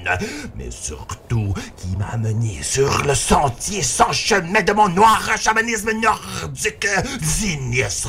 [0.57, 6.87] Mais surtout, qui m'a amené sur le sentier sans chemin de mon noir chamanisme nordique
[7.21, 8.07] d'Ignis.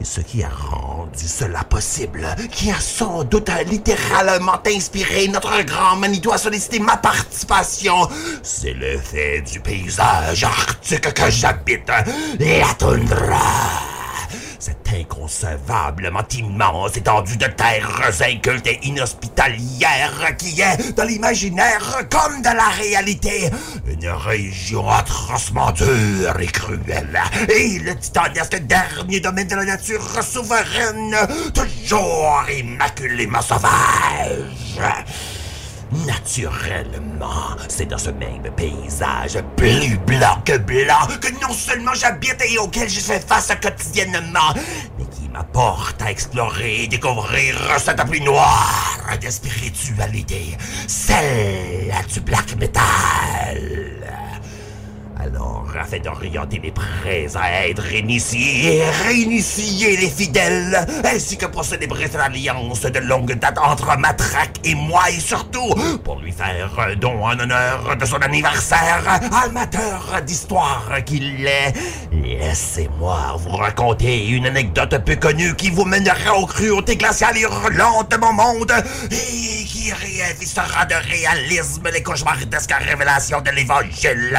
[0.00, 5.96] Et ce qui a rendu cela possible, qui a sans doute littéralement inspiré notre grand
[5.96, 8.08] Manitou à solliciter ma participation,
[8.42, 11.90] c'est le fait du paysage arctique que j'habite,
[12.38, 13.99] la toundra.
[14.60, 22.52] Cette inconcevablement immense étendue de terres incultes et inhospitalières qui est, dans l'imaginaire comme dans
[22.52, 23.48] la réalité,
[23.86, 27.22] une région atrocement dure et cruelle.
[27.48, 31.16] Et le titanesque dernier domaine de la nature souveraine,
[31.54, 34.78] toujours immaculément sauvage.
[35.92, 42.58] Naturellement, c'est dans ce même paysage plus blanc que blanc que non seulement j'habite et
[42.58, 44.54] auquel je fais face quotidiennement,
[44.98, 52.56] mais qui m'apporte à explorer et découvrir cette plus noire de spiritualité, celle du black
[52.56, 53.99] metal.
[55.22, 61.62] Alors, afin d'orienter mes prêts à être initiés et réinitier les fidèles, ainsi que pour
[61.62, 66.70] célébrer cette alliance de longue date entre Matraque et moi, et surtout pour lui faire
[66.78, 71.74] un don en honneur de son anniversaire, amateur d'histoire qu'il est,
[72.12, 78.10] laissez-moi vous raconter une anecdote peu connue qui vous mènera aux cruautés glaciales et hurlantes
[78.10, 78.72] de mon monde
[79.10, 84.38] et qui réinvestira de réalisme les cauchemardesques révélations de l'évangile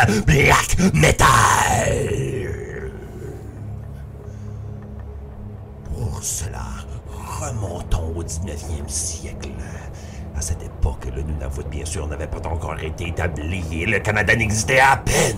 [5.86, 6.66] Pour cela,
[7.40, 9.50] remontons au 19e siècle.
[10.36, 14.36] À cette époque, le Nunavut, bien sûr, n'avait pas encore été établi et le Canada
[14.36, 15.38] n'existait à peine.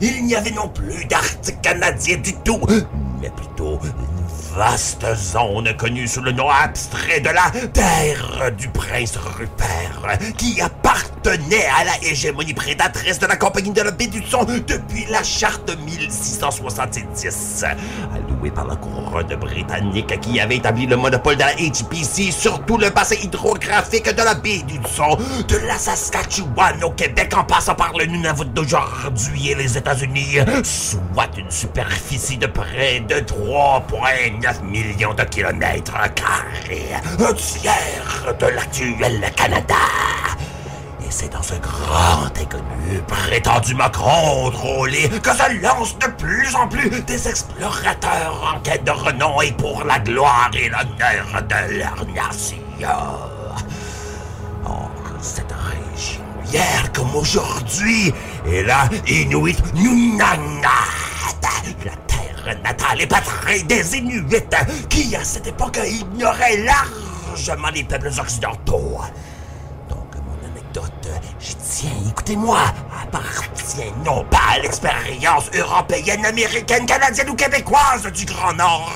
[0.00, 2.60] Il n'y avait non plus d'Arctique canadien du tout,
[3.20, 3.78] mais plutôt
[4.54, 11.66] vaste zone connue sous le nom abstrait de la Terre du Prince Rupert, qui appartenait
[11.78, 15.70] à la hégémonie prédatrice de la Compagnie de la Baie du Son depuis la charte
[15.84, 17.64] 1670,
[18.14, 22.78] allouée par la couronne britannique qui avait établi le monopole de la HPC sur tout
[22.78, 25.16] le bassin hydrographique de la baie du Son,
[25.48, 31.30] de la Saskatchewan au Québec en passant par le Nunavut d'aujourd'hui et les États-Unis, soit
[31.38, 39.74] une superficie de près de 3,9 millions de kilomètres carrés, un tiers de l'actuel Canada.
[41.00, 46.88] Et c'est dans ce grand inconnu, prétendument contrôlé, que se lancent de plus en plus
[47.02, 52.56] des explorateurs en quête de renom et pour la gloire et l'honneur de leur nation.
[54.64, 58.12] Or, cette région, hier comme aujourd'hui,
[58.46, 59.56] est la Inuit
[61.40, 62.09] terre
[62.62, 64.24] natale et patrie des Inuits,
[64.88, 69.00] qui à cette époque ignoraient largement les peuples occidentaux.
[69.88, 72.60] Donc, mon anecdote Je tiens, écoutez-moi,
[73.02, 78.92] appartient non pas à l'expérience européenne, américaine, canadienne ou québécoise du Grand Nord,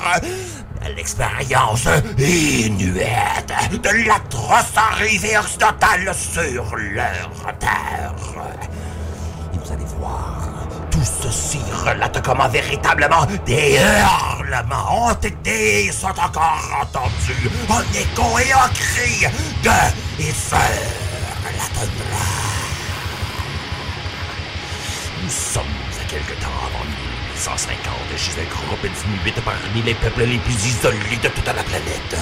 [0.95, 1.87] l'expérience
[2.17, 8.13] inuite de l'atroce arrivée occidentale sur leur terre.
[9.53, 10.34] Vous allez voir,
[11.05, 18.67] ceci relate comment véritablement des hurlements ont été sont encore entendus en écho et en
[18.73, 19.25] cri
[19.63, 19.69] de
[20.19, 20.57] et la.
[25.23, 25.63] Nous sommes
[26.01, 31.19] à quelque temps avant 1850 chez un groupe d'inuits parmi les peuples les plus isolés
[31.21, 32.15] de toute la planète.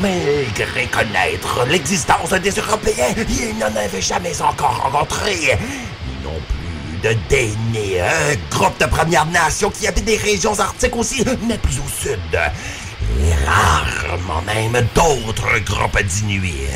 [0.00, 5.58] Malgré connaître l'existence des Européens, ils n'en avaient jamais encore rencontré.
[6.06, 6.57] Ni non plus
[7.02, 11.78] de déni, un groupe de Premières Nations qui habite des régions arctiques aussi, mais plus
[11.78, 12.18] au sud.
[13.20, 16.68] Et rarement même d'autres groupes d'Inuits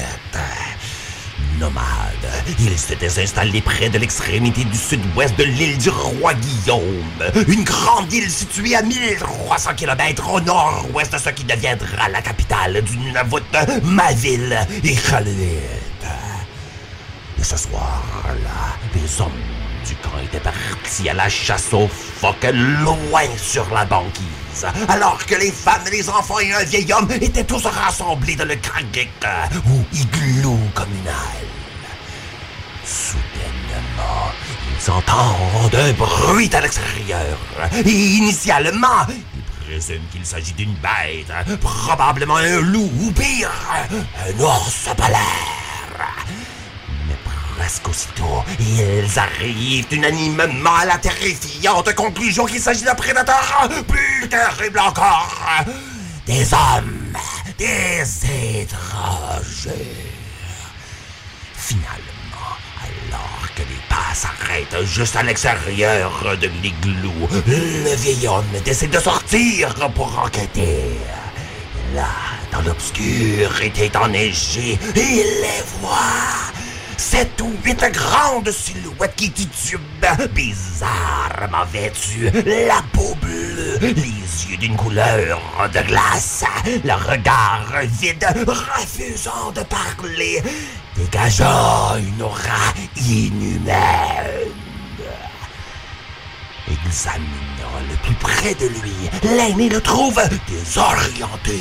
[1.58, 2.44] nomades.
[2.58, 8.12] Ils s'étaient installés près de l'extrémité du sud-ouest de l'île du roi Guillaume, une grande
[8.12, 13.42] île située à 1300 km au nord-ouest de ce qui deviendra la capitale du Nunavut,
[13.84, 15.58] ma ville, Iqaluit.
[17.38, 19.30] Et ce soir-là, les hommes
[19.86, 25.34] du camp étaient partis à la chasse aux phoques loin sur la banquise, alors que
[25.34, 29.10] les femmes, les enfants et un vieil homme étaient tous rassemblés dans le Kragik,
[29.66, 31.14] ou igloo communal.
[32.84, 34.32] Soudainement,
[34.70, 37.38] ils entendent un bruit à l'extérieur.
[37.84, 43.50] Et initialement, ils présument qu'il s'agit d'une bête, probablement un loup ou pire,
[43.90, 45.62] un ours polaire.
[47.56, 54.78] Presque aussitôt, ils arrivent unanimement à la terrifiante conclusion qu'il s'agit d'un prédateur plus terrible
[54.78, 55.64] encore.
[56.26, 57.16] Des hommes,
[57.58, 58.02] des
[58.60, 59.96] étrangers.
[61.54, 68.90] Finalement, alors que les pas s'arrêtent juste à l'extérieur de l'igloo, le vieil homme décide
[68.90, 70.98] de sortir pour enquêter.
[71.94, 72.08] Là,
[72.50, 76.61] dans l'obscurité enneigée, il les voit.
[77.02, 79.82] Sept ou huit grandes silhouettes qui titubent,
[80.32, 85.40] bizarrement vêtues, la peau bleue, les yeux d'une couleur
[85.74, 87.66] de glace, le regard
[88.00, 90.42] vide, refusant de parler,
[90.96, 93.74] dégageant une aura inhumaine.
[96.86, 101.58] Examinant le plus près de lui, l'aîné le trouve désorienté.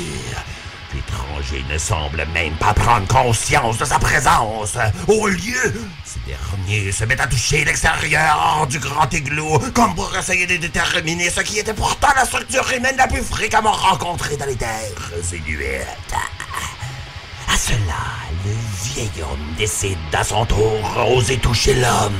[0.94, 4.76] L'étranger ne semble même pas prendre conscience de sa présence.
[5.08, 5.74] Au lieu,
[6.04, 11.30] ce dernier se met à toucher l'extérieur du grand igloo, comme pour essayer de déterminer
[11.30, 16.14] ce qui était pourtant la structure humaine la plus fréquemment rencontrée dans les terres inuites.
[17.48, 18.02] À cela,
[18.44, 18.52] le
[18.84, 22.12] vieil homme décide à son tour oser toucher l'homme.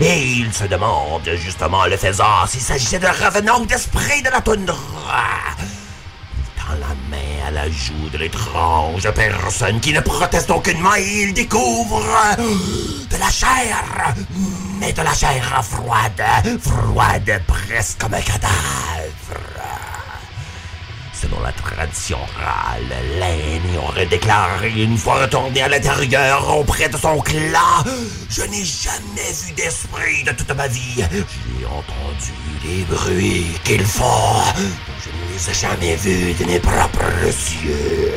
[0.00, 4.40] Et il se demande, justement, le faisant, s'il s'agissait de revenant ou d'esprit de la
[4.40, 4.76] toundra.
[6.66, 11.34] Tend la main à la joue de l'étrange personne qui ne proteste aucunement et il
[11.34, 12.02] découvre
[12.38, 14.14] de la chair,
[14.80, 16.22] mais de la chair froide,
[16.60, 19.05] froide presque comme un cadavre.
[21.46, 27.84] La tradition orale, l'aîné aurait déclaré une fois retourné à l'intérieur auprès de son clan
[28.28, 30.96] Je n'ai jamais vu d'esprit de toute ma vie.
[30.96, 32.32] J'ai entendu
[32.64, 34.42] les bruits qu'ils font.
[34.56, 37.24] Je ne les ai jamais vus de mes propres
[37.62, 38.12] yeux.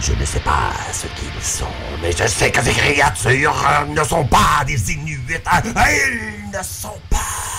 [0.00, 1.66] Je ne sais pas ce qu'ils sont,
[2.02, 5.38] mais je sais que ces créatures ne sont pas des Inuits.
[5.64, 7.53] Ils ne sont pas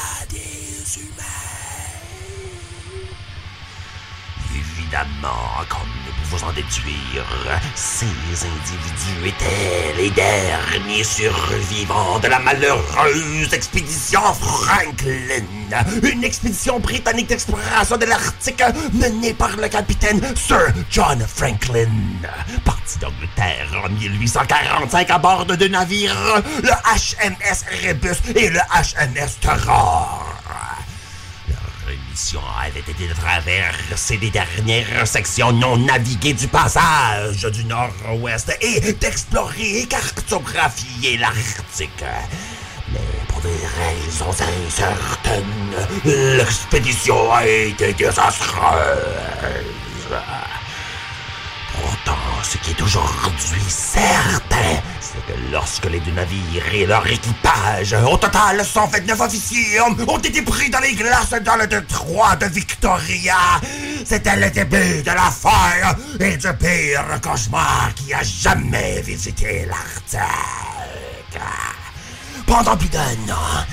[4.96, 7.26] Évidemment, comme nous pouvons en déduire,
[7.76, 15.44] ces individus étaient les derniers survivants de la malheureuse expédition Franklin.
[16.02, 18.64] Une expédition britannique d'exploration de l'Arctique
[18.94, 21.90] menée par le capitaine Sir John Franklin.
[22.64, 29.40] Parti d'Angleterre en 1845 à bord de deux navires, le HMS Rebus et le HMS
[29.42, 30.36] Terror.
[32.16, 38.58] Leur mission avait été de traverser les dernières sections non naviguées du passage du nord-ouest
[38.62, 42.06] et d'explorer et cartographier l'Arctique.
[42.94, 44.32] Mais pour des raisons
[44.66, 45.76] incertaines,
[46.06, 48.62] l'expédition a été désastreuse.
[51.82, 57.94] Pourtant, ce qui est aujourd'hui certain, c'est que lorsque les deux navires et leur équipage,
[57.94, 63.38] au total 129 officiers, ont été pris dans les glaces dans le détroit de Victoria,
[64.06, 70.22] c'était le début de la fin et du pire cauchemar qui a jamais visité l'Arctique.
[72.46, 73.66] Pendant plus d'un an,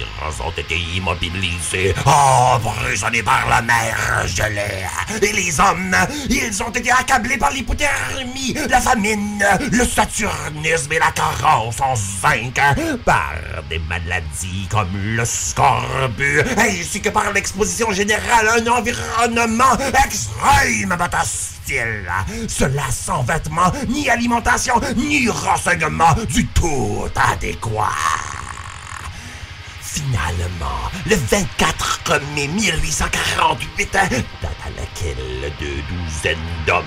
[0.00, 4.86] navires ont été immobilisés, emprisonnés par la mer gelée.
[5.22, 5.96] Et les hommes,
[6.28, 12.60] ils ont été accablés par l'hypothermie, la famine, le saturnisme et la carence en zinc,
[13.04, 13.34] par
[13.68, 19.76] des maladies comme le scorbut, ainsi que par l'exposition générale à un environnement
[21.22, 22.10] hostile.
[22.48, 27.88] Cela sans vêtements, ni alimentation, ni renseignements du tout adéquat.
[29.92, 34.12] Finalement, le 24 mai 1848, date
[34.64, 36.84] à laquelle deux douzaines d'hommes,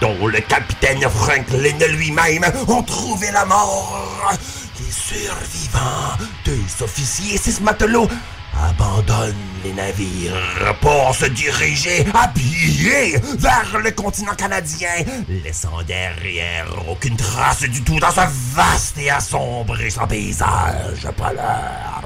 [0.00, 4.32] dont le capitaine Franklin lui-même, ont trouvé la mort,
[4.78, 8.08] les survivants, deux officiers et six matelots,
[8.56, 14.94] abandonnent les navires pour se diriger à pied vers le continent canadien,
[15.28, 18.20] laissant derrière aucune trace du tout dans ce
[18.54, 22.03] vaste et assombrissant paysage polaire.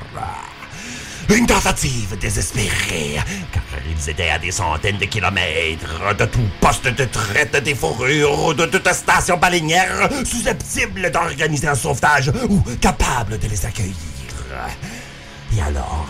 [1.28, 3.20] Une tentative désespérée,
[3.52, 8.46] car ils étaient à des centaines de kilomètres de tout poste de traite des fourrures
[8.46, 13.94] ou de toute station baleinière susceptible d'organiser un sauvetage ou capable de les accueillir.
[15.54, 16.06] Et alors,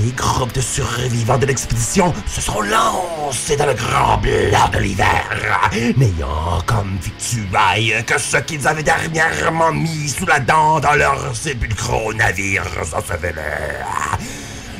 [0.00, 5.70] les groupes de survivants de l'expédition se sont lancés dans le grand blanc de l'hiver,
[5.96, 12.12] n'ayant comme victuailles que ce qu'ils avaient dernièrement mis sous la dent dans leurs sépulcraux
[12.12, 12.64] navires
[12.96, 13.32] ensevelés.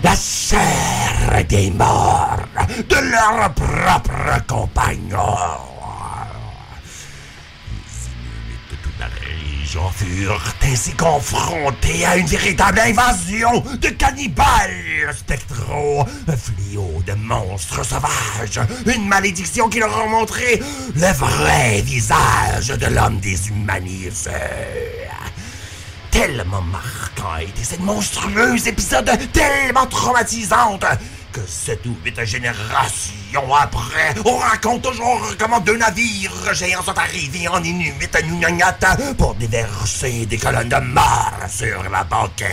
[0.02, 2.38] La chair des morts
[2.88, 5.73] de leurs propres compagnons.
[9.64, 17.14] Les gens furent ainsi confrontés à une véritable invasion de cannibales spectraux, un fléau de
[17.14, 18.60] monstres sauvages,
[18.94, 20.62] une malédiction qui leur a montré
[20.94, 24.32] le vrai visage de l'homme déshumanisé.
[26.10, 30.84] Tellement marquant était cette monstrueuse épisode, tellement traumatisante,
[31.32, 37.48] que sept ou huit générations après, on raconte toujours comment deux navires géants sont arrivés
[37.48, 42.48] en Inuit à Nunagnata pour déverser des colonnes de mort sur la banquise.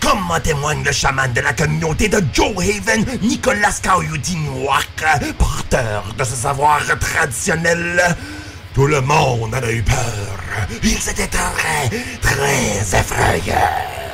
[0.00, 6.24] Comme en témoigne le chaman de la communauté de Joe Haven, Nicolas Kaoyudinouak, porteur de
[6.24, 8.16] ce savoir traditionnel.
[8.74, 9.96] Tout le monde en a eu peur.
[10.82, 11.88] Ils étaient très,
[12.20, 14.07] très effrayés.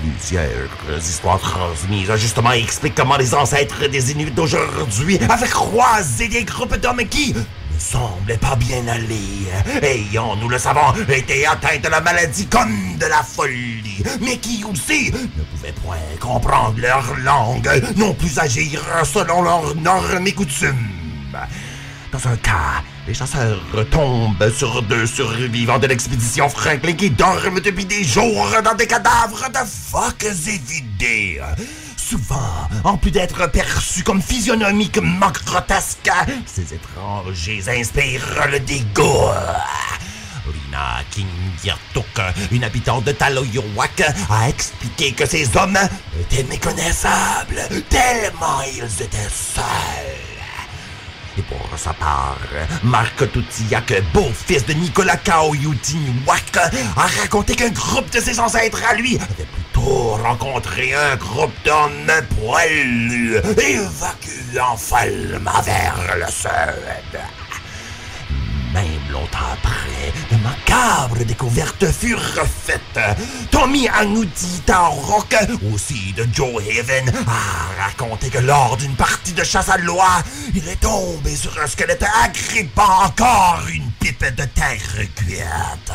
[0.00, 6.76] Plusieurs histoires transmises justement expliquent comment les ancêtres des Inuits d'aujourd'hui avaient croisé des groupes
[6.76, 7.40] d'hommes qui ne
[7.78, 9.50] semblaient pas bien aller,
[9.82, 14.64] ayant, nous le savons, été atteints de la maladie comme de la folie, mais qui
[14.64, 20.96] aussi ne pouvaient point comprendre leur langue, non plus agir selon leurs normes et coutumes.
[22.12, 23.60] Dans un cas, les chasseurs
[23.90, 29.48] tombent sur deux survivants de l'expédition Franklin qui dorment depuis des jours dans des cadavres
[29.48, 31.40] de phoques évidés.
[31.96, 36.10] Souvent, en plus d'être perçus comme physionomiquement grotesques,
[36.46, 39.30] ces étrangers inspirent le dégoût.
[40.46, 42.20] Rina Kingyartuk,
[42.50, 45.78] une habitante de Taloyowak, a expliqué que ces hommes
[46.20, 50.29] étaient méconnaissables, tellement ils étaient seuls.
[51.40, 52.36] Et pour sa part,
[52.82, 56.56] Marc Toutillac, beau-fils de Nicolas Kaoyutiniwak,
[56.96, 62.12] a raconté qu'un groupe de ses ancêtres à lui avait plutôt rencontré un groupe d'hommes
[62.38, 67.39] poilus, évacuant follement vers le sud.
[69.12, 73.18] Longtemps après, de macabres découvertes furent refaites.
[73.50, 75.34] Tommy Anouti Tarok,
[75.72, 80.22] aussi de Joe Haven, a raconté que lors d'une partie de chasse à loi,
[80.54, 85.92] il est tombé sur un squelette agrippant encore une pipe de terre cuite.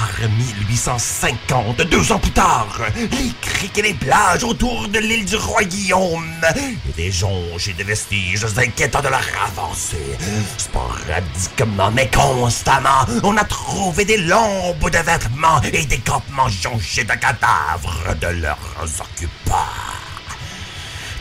[0.00, 5.36] Par 1850, deux ans plus tard, les criques et les plages autour de l'île du
[5.36, 6.40] roi Guillaume
[6.88, 10.16] étaient jonchées de vestiges inquiétants de leur avancée.
[10.56, 17.12] Sporadiquement, mais constamment, on a trouvé des lombes de vêtements et des campements jonchés de
[17.12, 19.56] cadavres de leurs occupants.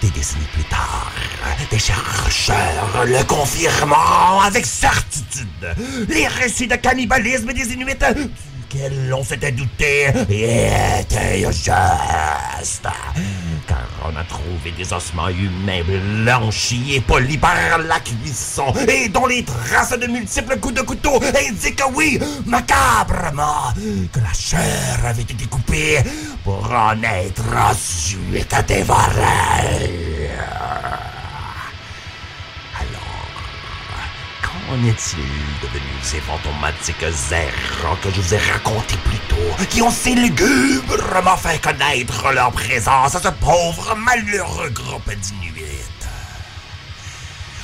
[0.02, 1.12] Des décennies plus tard,
[1.70, 5.76] des chercheurs le confirmeront avec certitude.
[6.08, 7.96] Les récits de cannibalisme des Inuits
[8.70, 12.88] duquel on s'était douté étaient justes.
[13.68, 17.56] Car on a trouvé des ossements humains blanchis et polis par
[17.88, 23.74] la cuisson et dont les traces de multiples coups de couteau indiquent, oui, macabrement,
[24.12, 26.00] que la chair avait été coupée
[26.44, 30.30] pour en être ensuite dévorée.
[34.72, 35.18] En est-il
[35.64, 41.38] devenu ces fantomatiques errants que je vous ai racontés plus tôt, qui ont si lugubrement
[41.38, 45.64] fait connaître leur présence à ce pauvre malheureux groupe d'Inuits?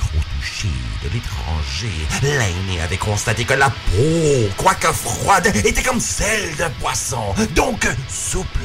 [0.02, 0.68] Au toucher
[1.04, 1.92] de l'étranger,
[2.22, 7.22] l'aîné avait constaté que la peau, quoique froide, était comme celle de poisson,
[7.54, 8.58] donc souple.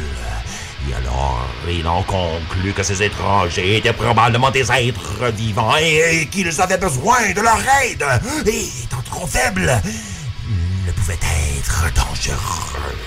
[0.98, 6.60] Alors, il en conclut que ces étrangers étaient probablement des êtres vivants et, et qu'ils
[6.60, 8.04] avaient besoin de leur aide.
[8.48, 9.82] Et étant trop faibles,
[10.48, 11.20] ils ne pouvaient
[11.58, 12.98] être dangereux.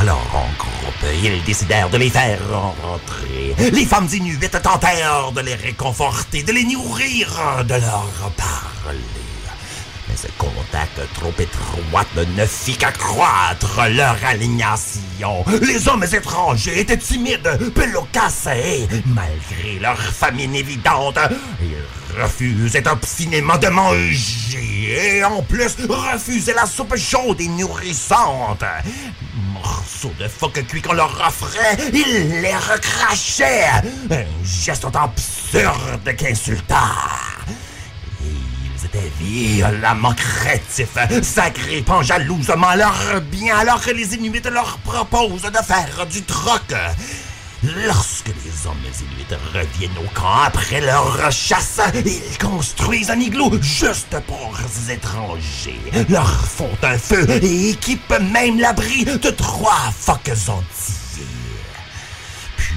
[0.00, 3.54] Alors, en groupe, ils décidèrent de les faire rentrer.
[3.72, 7.28] Les femmes inuites tentèrent de les réconforter, de les nourrir,
[7.64, 9.27] de leur parler.
[10.08, 12.04] Mais ce contact trop étroit
[12.36, 15.44] ne fit qu'accroître leur alignation.
[15.62, 17.58] Les hommes étrangers étaient timides,
[18.46, 21.18] et, malgré leur famine évidente,
[21.60, 28.64] ils refusaient obstinément de manger et en plus refusaient la soupe chaude et nourrissante.
[29.52, 33.66] Morceaux de phoque cuit qu'on leur offrait, ils les recrachaient.
[34.10, 36.74] Un geste autant absurde qu'insultant.
[38.80, 45.64] Ils étaient violemment créatifs, s'agrippant jalousement leur bien alors que les Inuits leur proposent de
[45.64, 46.74] faire du troc.
[47.64, 54.16] Lorsque les hommes inuits reviennent au camp après leur chasse, ils construisent un igloo juste
[54.28, 61.24] pour ces étrangers, leur font un feu et équipent même l'abri de trois phoques entiers.
[62.56, 62.76] Puis,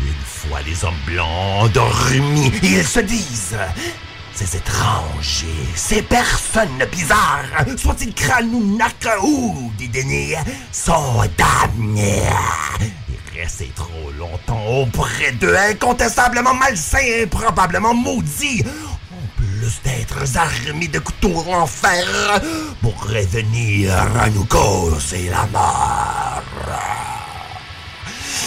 [0.00, 3.58] une fois les hommes blancs endormis, ils se disent
[4.34, 10.34] ces étrangers, ces personnes bizarres, soient-ils Kranounak ou Didéni,
[10.70, 12.22] sont damnés.
[13.34, 18.62] Rester trop longtemps auprès d'eux, incontestablement malsains et probablement maudits,
[19.10, 22.40] en plus d'être armés de couteaux en fer,
[22.80, 26.91] pourraient venir à nous causer la mort.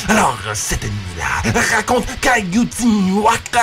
[0.07, 3.57] Alors, cette nuit-là, raconte qu'Ayutinuak,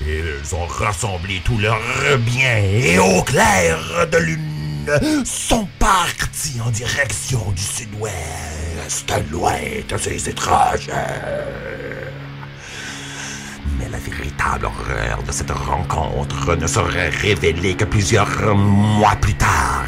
[0.00, 1.80] ils ont rassemblé tout leur
[2.18, 3.78] bien et au clair
[4.10, 9.52] de lune, sont partis en direction du sud-ouest, loin
[9.88, 10.92] de ces étrangers.
[13.98, 19.86] La véritable horreur de cette rencontre ne serait révélée que plusieurs mois plus tard.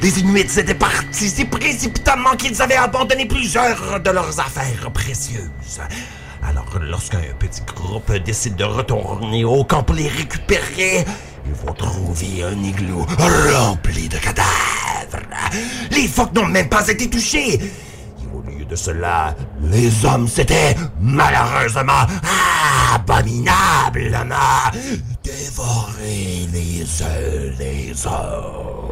[0.00, 5.80] Les Inuits étaient partis si précipitamment qu'ils avaient abandonné plusieurs de leurs affaires précieuses.
[6.42, 11.04] Alors, lorsqu'un petit groupe décide de retourner au camp pour les récupérer,
[11.44, 13.06] ils vont trouver un igloo
[13.52, 14.48] rempli de cadavres.
[15.90, 17.60] Les phoques n'ont même pas été touchés.
[18.68, 22.06] De cela, les hommes s'étaient malheureusement,
[22.94, 24.70] abominablement
[25.22, 28.84] dévorés les uns les autres.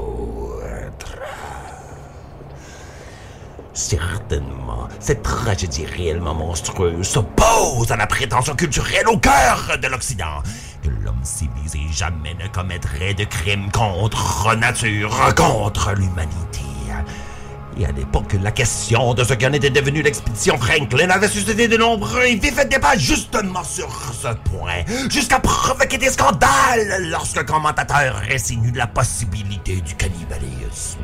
[3.74, 10.42] Certainement, cette tragédie réellement monstrueuse s'oppose à la prétention culturelle au cœur de l'Occident.
[10.82, 16.71] Que l'homme civilisé jamais ne commettrait de crimes contre nature, contre l'humanité.
[17.78, 21.76] Et à l'époque, la question de ce qu'en était devenu l'expédition Franklin avait suscité de
[21.76, 28.76] nombreux et vifs débats justement sur ce point, jusqu'à provoquer des scandales lorsque commentateurs insinuent
[28.76, 30.98] la possibilité du cannibalisme.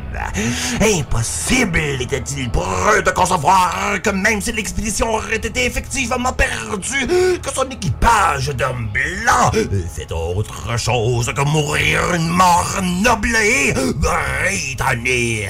[0.81, 7.07] Impossible était-il pour eux de concevoir que même si l'expédition aurait été effectivement perdue,
[7.43, 9.55] que son équipage d'hommes blancs
[9.95, 15.49] fait autre chose que mourir une mort noble et britannique.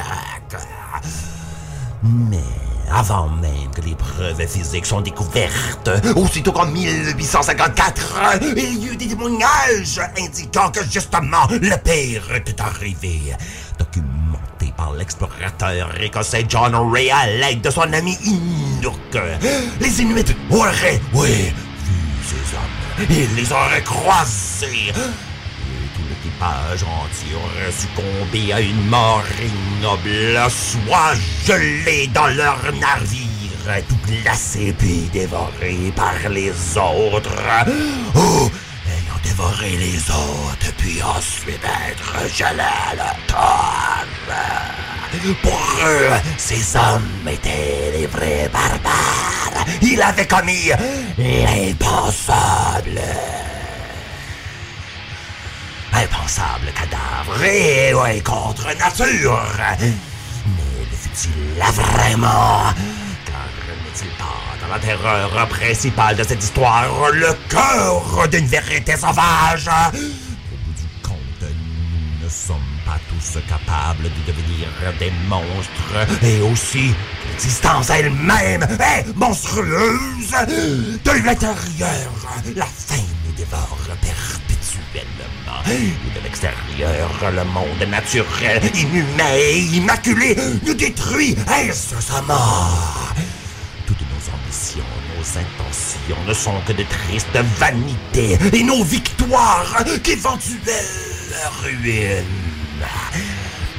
[2.02, 2.38] Mais
[2.90, 9.08] avant même que les preuves physiques soient découvertes, aussitôt qu'en 1854, il y eut des
[9.08, 13.34] témoignages indiquant que justement le pire était arrivé.
[13.78, 18.94] Documenté par l'explorateur écossais John Ray à l'aide de son ami Inuk.
[19.80, 21.94] Les Inuits auraient, oui, vu
[22.24, 23.06] ces hommes.
[23.10, 24.92] Ils les auraient croisés
[26.42, 31.14] entier aurait succombé à une mort ignoble, soit
[31.46, 37.42] gelé dans leur navire, tout glacé puis dévoré par les autres,
[38.14, 38.50] ou
[38.86, 44.06] ayant dévoré les autres puis ensuite être gelé à la terre.
[45.42, 49.64] Pour eux, ces hommes étaient des vrais barbares.
[49.82, 50.70] Ils avaient commis
[51.18, 53.00] l'impensable
[55.98, 59.40] impensable cadavre ouais, contre nature.
[59.80, 62.72] Mais le fut-il là vraiment?
[63.26, 69.68] Car n'est-il pas dans la terreur principale de cette histoire le cœur d'une vérité sauvage?
[69.68, 71.50] Au bout du compte,
[73.08, 74.68] tous capables de devenir
[74.98, 76.94] des monstres et aussi
[77.28, 80.30] l'existence elle-même est monstrueuse.
[81.04, 82.12] De l'intérieur,
[82.54, 84.57] la faim nous dévore perpétuellement.
[84.94, 92.70] Et de l'extérieur, le monde naturel, inhumain et immaculé nous détruit incessamment.
[93.86, 94.84] Toutes nos ambitions,
[95.14, 100.56] nos intentions ne sont que de tristes vanités et nos victoires qu'éventuelles
[101.62, 102.24] ruines.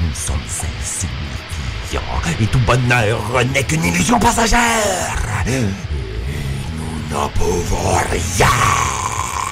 [0.00, 2.00] Nous sommes insignifiants
[2.40, 3.20] et tout bonheur
[3.52, 5.42] n'est qu'une illusion passagère.
[5.46, 5.60] Et
[6.76, 9.09] nous n'en pouvons rien.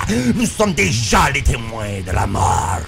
[0.09, 2.81] Nous sommes déjà les témoins de la mort.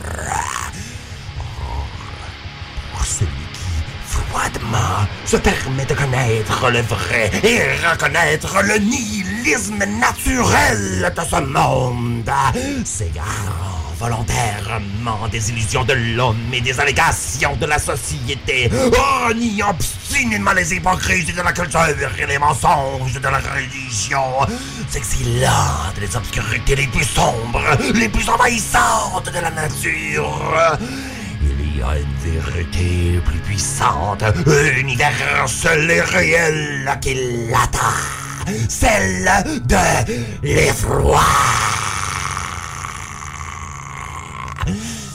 [2.92, 11.12] Pour celui qui, froidement, se permet de connaître le vrai et reconnaître le nihilisme naturel
[11.14, 12.30] de ce monde,
[12.86, 18.70] s'égarant volontairement des illusions de l'homme et des allégations de la société,
[19.26, 21.86] reniant obstinément les hypocrisies de la culture
[22.18, 24.24] et les mensonges de la religion,
[24.88, 27.62] s'exilant des obscurités les plus sombres,
[27.94, 30.78] les plus envahissantes de la nature.
[31.42, 34.24] Il y a une vérité plus puissante,
[34.78, 37.14] universelle et réelle qui
[37.50, 38.00] l'attend.
[38.68, 39.30] Celle
[39.66, 39.76] de
[40.42, 41.20] l'effroi.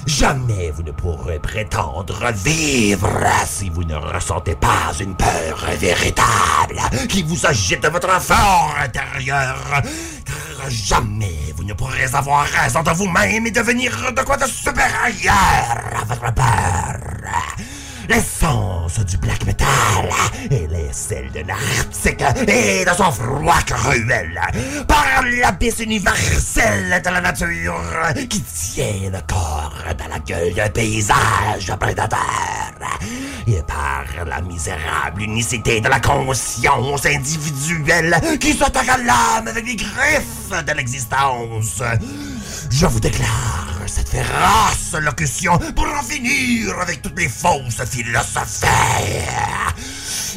[0.05, 3.09] Jamais vous ne pourrez prétendre vivre
[3.47, 9.57] si vous ne ressentez pas une peur véritable qui vous agite de votre fort intérieur.
[10.25, 15.33] Car jamais vous ne pourrez avoir raison de vous-même et devenir de quoi de supérieur
[16.01, 16.99] à votre peur.
[18.07, 19.67] L'essence du black metal,
[20.51, 24.39] elle est celle d'un arctique et de son froid cruel.
[24.87, 27.79] Par l'abysse universel de la nature
[28.29, 32.19] qui tient le corps dans la gueule d'un paysage prédateur.
[33.47, 39.75] Et par la misérable unicité de la conscience individuelle qui s'attaque à l'âme avec les
[39.75, 41.81] griffes de l'existence.
[42.69, 43.64] Je vous déclare
[43.95, 48.65] cette féroce locution pour finir avec toutes les fausses philosophies.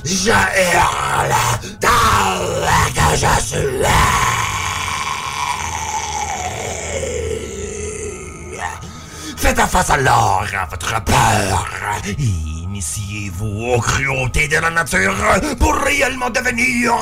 [0.05, 1.35] Je hurle
[1.81, 2.39] dans
[2.95, 3.59] que je suis.
[9.37, 11.69] Faites face alors à votre peur.
[12.17, 15.17] Initiez-vous aux cruautés de la nature
[15.59, 16.93] pour réellement devenir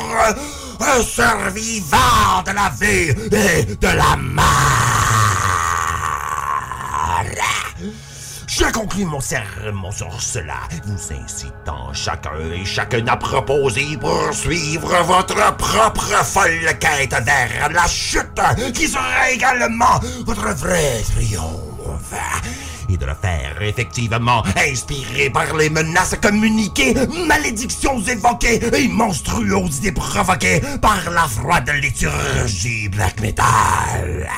[0.81, 4.96] un survivant de la vie et de la mort.
[8.59, 14.97] Je conclus mon serment sur cela, vous incitant chacun et chacune à proposer pour suivre
[15.03, 22.15] votre propre folle quête vers la chute, qui sera également votre vrai triomphe.
[22.89, 26.95] Et de le faire effectivement inspiré par les menaces communiquées,
[27.27, 34.31] malédictions évoquées et monstruosités provoquées par la froide liturgie black metal.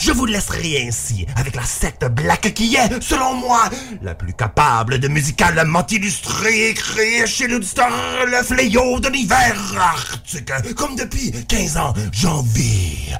[0.00, 3.68] Je vous laisserai ainsi avec la secte black qui est, selon moi,
[4.00, 7.90] la plus capable de musicalement illustrer et créer chez l'auditeur
[8.26, 13.12] le fléau de l'hiver arctique, comme depuis 15 ans j'en vis.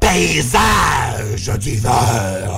[0.00, 2.50] Paysage d'hiver.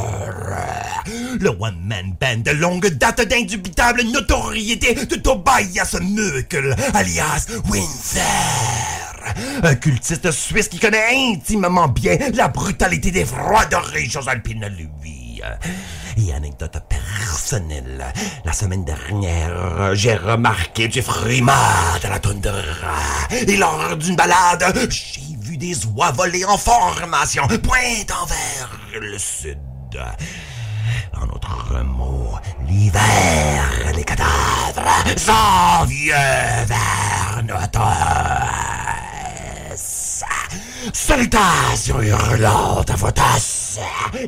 [1.38, 9.09] Le one-man band de longue date d'indubitable notoriété de Tobias Muckle, alias Winter.
[9.62, 15.40] Un cultiste suisse qui connaît intimement bien la brutalité des froides régions alpines, lui.
[16.16, 18.12] Et anecdote personnelle,
[18.44, 22.60] la semaine dernière, j'ai remarqué du frimat de la toundra.
[23.30, 29.58] Et lors d'une balade, j'ai vu des oies voler en formation, pointant vers le sud.
[31.14, 32.38] En d'autres mots,
[32.68, 34.28] l'hiver, les cadavres
[35.16, 36.12] s'envieux
[36.66, 37.80] vers notre
[40.92, 43.78] Salutations hurlantes à vos tasses.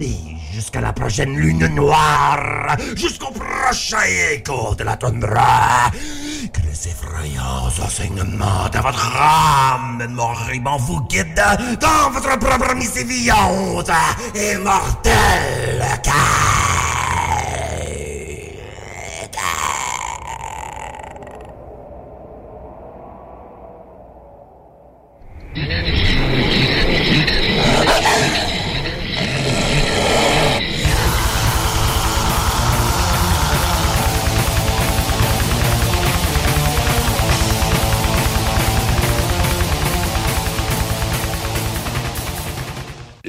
[0.01, 0.17] Et
[0.53, 4.03] jusqu'à la prochaine lune noire Jusqu'au prochain
[4.33, 5.91] écho de la toundra
[6.53, 13.91] Que les effrayants enseignements de votre âme moribond vous guident Dans votre propre missévillante
[14.35, 15.83] et mortelle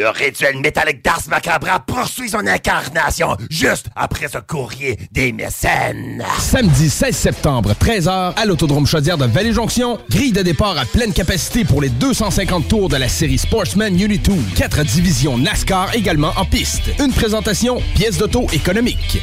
[0.03, 6.21] Le rituel métallique d'Ars Macabra poursuit son incarnation juste après ce courrier des mécènes.
[6.39, 9.99] Samedi 16 septembre, 13h, à l'Autodrome Chaudière de Vallée-Jonction.
[10.09, 14.39] Grille de départ à pleine capacité pour les 250 tours de la série Sportsman Unitoon.
[14.57, 16.81] Quatre divisions NASCAR également en piste.
[16.99, 19.21] Une présentation, pièce d'auto économique.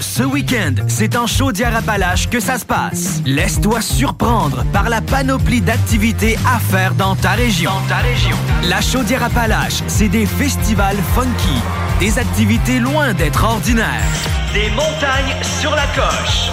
[0.00, 3.20] Ce week-end, c'est en Chaudière-Appalaches que ça se passe.
[3.24, 7.70] Laisse-toi surprendre par la panoplie d'activités à faire dans ta région.
[7.70, 8.36] Dans ta région.
[8.64, 11.60] La Chaudière-Appalaches, c'est des festivals funky,
[12.00, 13.86] des activités loin d'être ordinaires,
[14.52, 16.50] des montagnes sur la coche.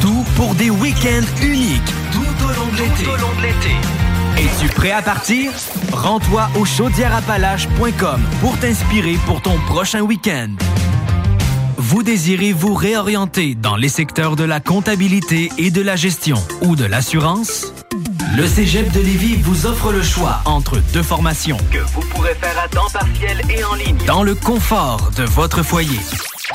[0.00, 3.04] Tout pour des week-ends uniques tout au long de l'été.
[3.04, 3.76] Tout au long de l'été.
[4.38, 5.52] Es-tu prêt à partir?
[5.92, 10.48] Rends-toi au chaudièreappalaches.com pour t'inspirer pour ton prochain week-end.
[11.90, 16.76] Vous désirez vous réorienter dans les secteurs de la comptabilité et de la gestion ou
[16.76, 17.74] de l'assurance?
[18.36, 22.56] Le Cégep de Lévis vous offre le choix entre deux formations que vous pourrez faire
[22.64, 25.98] à temps partiel et en ligne dans le confort de votre foyer.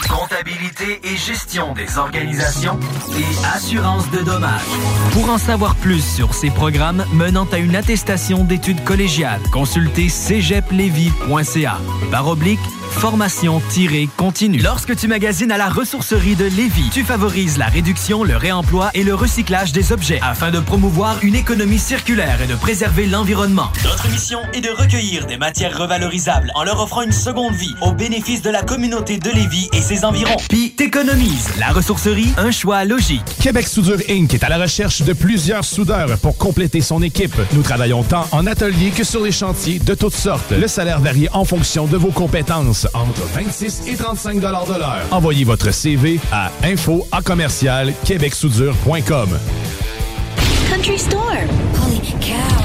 [0.03, 2.77] Comptabilité et gestion des organisations
[3.17, 4.61] et assurance de dommages.
[5.13, 11.77] Pour en savoir plus sur ces programmes menant à une attestation d'études collégiales, consultez cégeplevy.ca.
[12.11, 12.59] Barre oblique,
[12.91, 14.59] formation-continue.
[14.59, 19.03] Lorsque tu magasines à la ressourcerie de Lévis, tu favorises la réduction, le réemploi et
[19.03, 23.72] le recyclage des objets afin de promouvoir une économie circulaire et de préserver l'environnement.
[23.84, 27.91] Notre mission est de recueillir des matières revalorisables en leur offrant une seconde vie au
[27.91, 30.35] bénéfice de la communauté de Lévis et ses environs.
[30.49, 31.49] Puis t'économises.
[31.59, 33.23] La ressourcerie, un choix logique.
[33.39, 34.33] Québec Soudure Inc.
[34.33, 37.35] est à la recherche de plusieurs soudeurs pour compléter son équipe.
[37.53, 40.51] Nous travaillons tant en atelier que sur les chantiers de toutes sortes.
[40.51, 44.47] Le salaire varie en fonction de vos compétences, entre 26 et 35 de
[44.79, 45.01] l'heure.
[45.11, 49.29] Envoyez votre CV à info à commercial québecsoudure.com.
[50.69, 51.47] Country Storm.
[51.75, 52.64] Holy cow.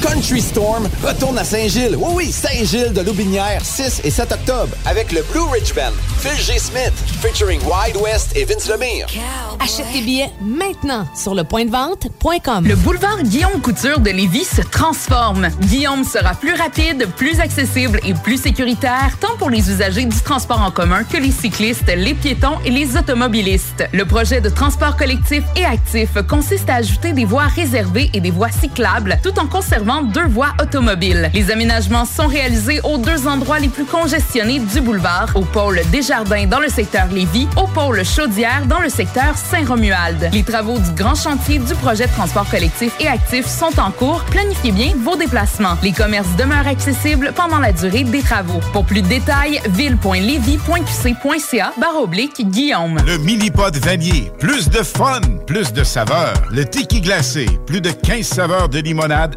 [0.00, 1.96] Country Storm retourne à Saint-Gilles.
[1.96, 6.38] Oui, oui, Saint-Gilles de Loubinière, 6 et 7 octobre, avec le Blue Ridge Band, Phil
[6.42, 6.58] G.
[6.58, 9.06] Smith, featuring Wide West et Vince Lemire.
[9.58, 12.66] Achète tes billets maintenant sur le point de vente.com.
[12.66, 15.48] Le boulevard Guillaume Couture de Lévis se transforme.
[15.62, 20.62] Guillaume sera plus rapide, plus accessible et plus sécuritaire, tant pour les usagers du transport
[20.62, 23.84] en commun que les cyclistes, les piétons et les automobilistes.
[23.92, 28.30] Le projet de transport collectif et actif consiste à ajouter des voies réservées et des
[28.30, 31.30] voies cyclables, tout en conservant deux voies automobiles.
[31.34, 36.46] Les aménagements sont réalisés aux deux endroits les plus congestionnés du boulevard, au pôle Desjardins
[36.46, 40.30] dans le secteur Lévis, au pôle Chaudière dans le secteur Saint-Romuald.
[40.32, 44.22] Les travaux du grand chantier du projet de transport collectif et actif sont en cours.
[44.30, 45.76] Planifiez bien vos déplacements.
[45.82, 48.60] Les commerces demeurent accessibles pendant la durée des travaux.
[48.72, 52.98] Pour plus de détails, ville.levy.qc.ca barre oblique Guillaume.
[53.06, 54.32] Le mini-pod vanier.
[54.38, 56.34] Plus de fun, plus de saveurs.
[56.50, 57.46] Le tiki glacé.
[57.66, 59.36] Plus de 15 saveurs de limonade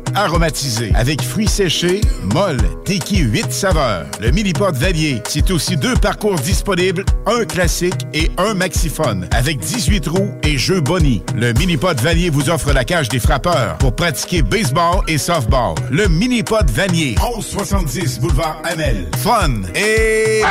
[0.96, 2.02] Avec fruits séchés,
[2.34, 4.06] molle, tiki 8 saveurs.
[4.20, 5.22] Le mini-pod vanier.
[5.26, 9.26] C'est aussi deux parcours disponibles, un classique et un maxiphone.
[9.32, 11.24] Avec 18 roues et jeux Bonnie.
[11.34, 15.76] Le mini-pod vanier vous offre la cage des frappeurs pour pratiquer baseball et softball.
[15.90, 17.16] Le mini-pod vanier.
[17.22, 19.08] 1170 boulevard Amel.
[19.20, 20.42] Fun et...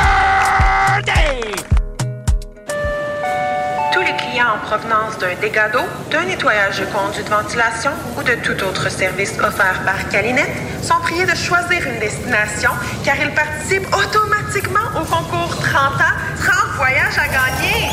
[4.03, 8.35] les clients en provenance d'un dégât d'eau, d'un nettoyage de conduits de ventilation ou de
[8.35, 12.71] tout autre service offert par Calinette sont priés de choisir une destination
[13.03, 17.89] car ils participent automatiquement au concours 30 ans, 30 voyages à gagner.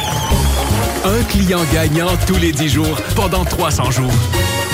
[1.04, 4.12] Un client gagnant tous les 10 jours pendant 300 jours.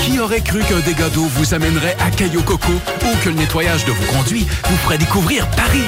[0.03, 3.85] Qui aurait cru qu'un dégât d'eau vous amènerait à Caillou Coco ou que le nettoyage
[3.85, 5.83] de vos conduits vous ferait découvrir Paris?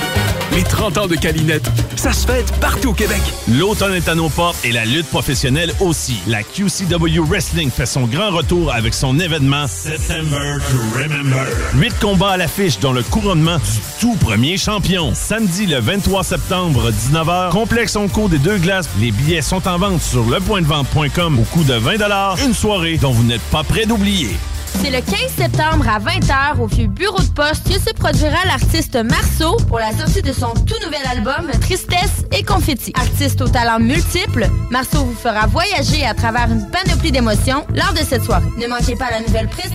[0.54, 3.20] Les 30 ans de Calinette, ça se fête partout au Québec.
[3.48, 6.16] L'automne est à nos portes et la lutte professionnelle aussi.
[6.26, 11.46] La QCW Wrestling fait son grand retour avec son événement September to Remember.
[11.74, 15.12] Huit combats à l'affiche dont le couronnement du tout premier champion.
[15.14, 18.88] Samedi le 23 septembre, 19h, complexe en cours des deux glaces.
[19.00, 21.98] Les billets sont en vente sur lepointdevente.com au coût de 20
[22.44, 23.97] Une soirée dont vous n'êtes pas prêt d'oublier.
[24.00, 28.94] C'est le 15 septembre à 20h au vieux bureau de poste que se produira l'artiste
[28.94, 32.92] Marceau pour la sortie de son tout nouvel album Tristesse et Confetti.
[32.94, 38.04] Artiste aux talents multiples, Marceau vous fera voyager à travers une panoplie d'émotions lors de
[38.04, 38.46] cette soirée.
[38.56, 39.72] Ne manquez pas la nouvelle prise.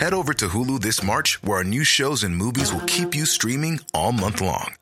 [0.00, 3.26] Head over to Hulu this March, where our new shows and movies will keep you
[3.26, 4.72] streaming all month long.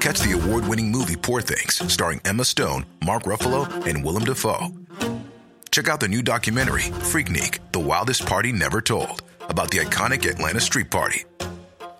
[0.00, 4.83] Catch the award winning movie Poor Things, starring Emma Stone, Mark Ruffalo, and Willem Dafoe.
[5.74, 10.60] Check out the new documentary, Freaknik The Wildest Party Never Told, about the iconic Atlanta
[10.60, 11.24] Street Party.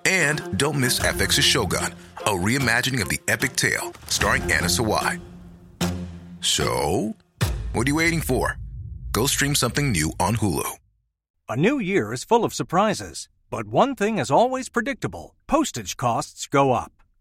[0.05, 5.21] And don't miss FX's Shogun, a reimagining of the epic tale, starring Anna Sawai.
[6.41, 7.17] So,
[7.73, 8.59] what are you waiting for?
[9.11, 10.71] Go stream something new on Hulu.
[11.49, 16.47] A new year is full of surprises, but one thing is always predictable postage costs
[16.47, 16.94] go up.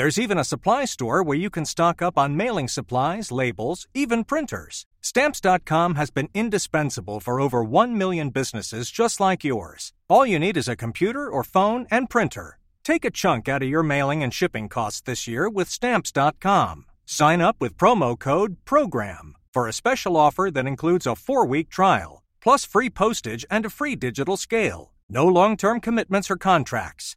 [0.00, 4.24] There's even a supply store where you can stock up on mailing supplies, labels, even
[4.24, 4.86] printers.
[5.02, 9.92] Stamps.com has been indispensable for over 1 million businesses just like yours.
[10.08, 12.58] All you need is a computer or phone and printer.
[12.82, 16.86] Take a chunk out of your mailing and shipping costs this year with Stamps.com.
[17.04, 21.68] Sign up with promo code PROGRAM for a special offer that includes a four week
[21.68, 24.94] trial, plus free postage and a free digital scale.
[25.10, 27.16] No long term commitments or contracts.